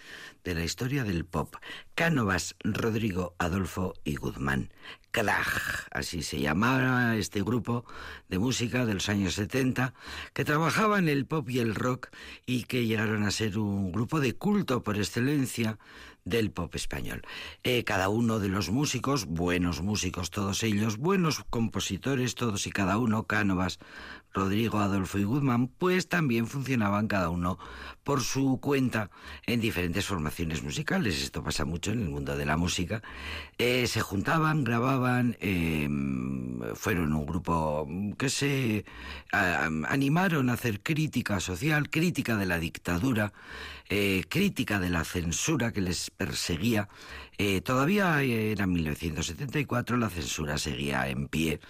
de 0.48 0.54
la 0.54 0.64
historia 0.64 1.04
del 1.04 1.26
pop. 1.26 1.56
Cánovas, 1.94 2.56
Rodrigo, 2.64 3.34
Adolfo 3.38 3.92
y 4.02 4.16
Guzmán. 4.16 4.72
Krach, 5.10 5.86
así 5.90 6.22
se 6.22 6.40
llamaba 6.40 7.16
este 7.16 7.42
grupo 7.42 7.84
de 8.30 8.38
música 8.38 8.86
de 8.86 8.94
los 8.94 9.10
años 9.10 9.34
70, 9.34 9.92
que 10.32 10.46
trabajaba 10.46 10.98
en 10.98 11.10
el 11.10 11.26
pop 11.26 11.50
y 11.50 11.58
el 11.58 11.74
rock 11.74 12.08
y 12.46 12.64
que 12.64 12.86
llegaron 12.86 13.24
a 13.24 13.30
ser 13.30 13.58
un 13.58 13.92
grupo 13.92 14.20
de 14.20 14.36
culto 14.36 14.82
por 14.82 14.96
excelencia 14.96 15.78
del 16.24 16.50
pop 16.50 16.74
español. 16.74 17.22
Eh, 17.62 17.84
cada 17.84 18.08
uno 18.08 18.38
de 18.38 18.48
los 18.48 18.70
músicos, 18.70 19.26
buenos 19.26 19.82
músicos 19.82 20.30
todos 20.30 20.62
ellos, 20.62 20.98
buenos 20.98 21.44
compositores 21.50 22.34
todos 22.34 22.66
y 22.66 22.70
cada 22.70 22.98
uno, 22.98 23.26
Cánovas, 23.26 23.78
Rodrigo, 24.32 24.78
Adolfo 24.78 25.18
y 25.18 25.24
Guzmán, 25.24 25.68
pues 25.68 26.08
también 26.08 26.46
funcionaban 26.46 27.08
cada 27.08 27.30
uno 27.30 27.58
por 28.04 28.22
su 28.22 28.60
cuenta 28.60 29.10
en 29.46 29.60
diferentes 29.60 30.06
formaciones 30.06 30.37
musicales. 30.46 31.22
Esto 31.22 31.42
pasa 31.42 31.64
mucho 31.64 31.90
en 31.90 32.02
el 32.02 32.08
mundo 32.08 32.36
de 32.36 32.46
la 32.46 32.56
música. 32.56 33.02
Eh, 33.58 33.86
se 33.86 34.00
juntaban, 34.00 34.64
grababan, 34.64 35.36
eh, 35.40 35.88
fueron 36.74 37.12
un 37.12 37.26
grupo 37.26 37.88
que 38.16 38.30
se 38.30 38.84
animaron 39.32 40.48
a 40.48 40.54
hacer 40.54 40.80
crítica 40.80 41.40
social, 41.40 41.90
crítica 41.90 42.36
de 42.36 42.46
la 42.46 42.58
dictadura, 42.58 43.32
eh, 43.88 44.24
crítica 44.28 44.78
de 44.78 44.90
la 44.90 45.04
censura 45.04 45.72
que 45.72 45.80
les 45.80 46.10
perseguía. 46.10 46.88
Eh, 47.40 47.60
todavía 47.60 48.20
era 48.20 48.66
1974, 48.66 49.96
la 49.96 50.10
censura 50.10 50.58
seguía 50.58 51.08
en 51.08 51.28
pie 51.28 51.60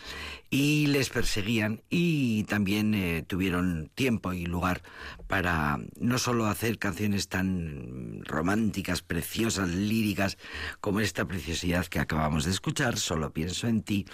y 0.49 0.87
les 0.87 1.11
perseguían 1.11 1.83
y 1.91 2.45
también 2.45 2.95
eh, 2.95 3.23
tuvieron 3.27 3.91
tiempo 3.95 4.33
y 4.33 4.47
lugar 4.47 4.81
para 5.27 5.79
no 6.01 6.17
solo 6.17 6.47
hacer 6.47 6.79
canciones 6.79 7.29
tan 7.29 8.25
románticas, 8.25 9.03
preciosas, 9.03 9.69
líricas 9.69 10.39
como 10.81 11.01
esta 11.01 11.27
preciosidad 11.27 11.85
que 11.85 12.01
acabamos 12.01 12.47
de 12.47 12.53
escuchar, 12.53 12.97
solo 12.97 13.35
pienso 13.35 13.69
en 13.69 13.83
ti. 13.83 14.07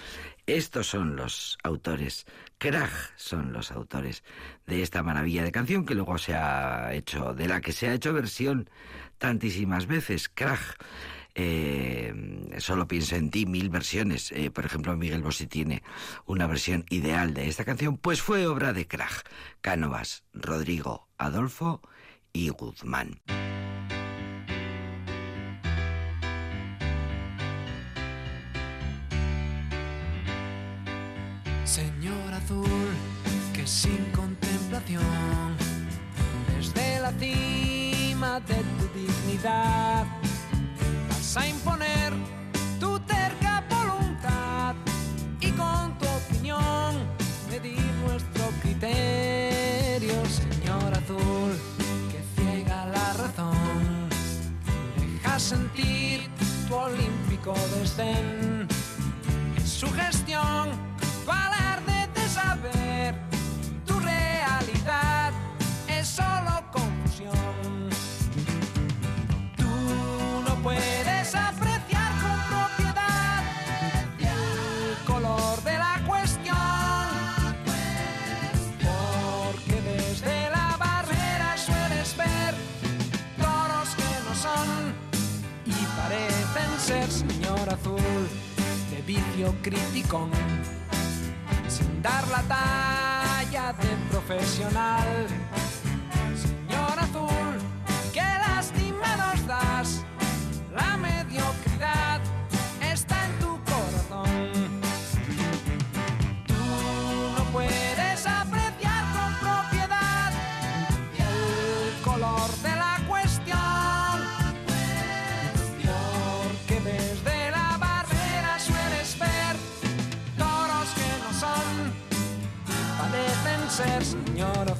Estos 0.46 0.88
son 0.88 1.14
los 1.14 1.56
autores, 1.62 2.26
Krach 2.58 2.90
son 3.14 3.52
los 3.52 3.70
autores 3.70 4.24
de 4.66 4.82
esta 4.82 5.04
maravilla 5.04 5.44
de 5.44 5.52
canción 5.52 5.86
que 5.86 5.94
luego 5.94 6.18
se 6.18 6.34
ha 6.34 6.92
hecho, 6.94 7.32
de 7.32 7.46
la 7.46 7.60
que 7.60 7.70
se 7.70 7.86
ha 7.88 7.94
hecho 7.94 8.12
versión 8.12 8.68
tantísimas 9.18 9.86
veces, 9.86 10.28
Krach. 10.28 10.74
Eh, 11.34 12.14
solo 12.58 12.86
pienso 12.86 13.16
en 13.16 13.30
ti, 13.30 13.46
mil 13.46 13.68
versiones. 13.68 14.30
Eh, 14.32 14.50
por 14.50 14.64
ejemplo, 14.64 14.96
Miguel 14.96 15.22
Bossi 15.22 15.46
tiene 15.46 15.82
una 16.26 16.46
versión 16.46 16.84
ideal 16.90 17.34
de 17.34 17.48
esta 17.48 17.64
canción, 17.64 17.96
pues 17.96 18.22
fue 18.22 18.46
obra 18.46 18.72
de 18.72 18.86
Krach, 18.86 19.22
Cánovas, 19.60 20.24
Rodrigo, 20.32 21.08
Adolfo 21.18 21.80
y 22.32 22.48
Guzmán. 22.50 23.20
Señor 31.64 32.32
azul, 32.32 32.68
que 33.52 33.66
sin 33.66 34.04
contemplación, 34.12 35.56
desde 36.56 37.00
la 37.00 37.10
cima 37.12 38.38
de 38.40 38.54
tu 38.54 38.86
dignidad, 38.96 40.06
a 41.36 41.48
imponer 41.48 42.12
tu 42.78 42.98
terca 43.00 43.64
voluntad 43.68 44.74
y 45.40 45.50
con 45.52 45.98
tu 45.98 46.06
opinión 46.06 46.94
medir 47.50 47.80
nuestro 48.06 48.44
criterio, 48.62 50.14
Señor 50.26 50.92
azul, 50.92 51.52
que 52.10 52.22
ciega 52.36 52.86
la 52.86 53.12
razón, 53.14 54.08
deja 54.96 55.38
sentir 55.40 56.28
tu 56.68 56.74
olímpico 56.74 57.54
desdén 57.80 58.68
su 59.64 59.90
gestión, 59.90 60.70
tu 61.24 61.32
de 88.90 89.02
vicio 89.06 89.54
criticón 89.62 90.30
sin 91.68 92.02
dar 92.02 92.26
la 92.28 92.42
talla 92.42 93.72
de 93.72 93.88
profesional 94.10 95.26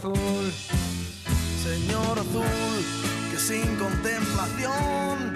azul. 0.04 0.52
Señor 1.62 2.18
azul, 2.18 2.84
que 3.30 3.38
sin 3.38 3.76
contemplación, 3.76 5.33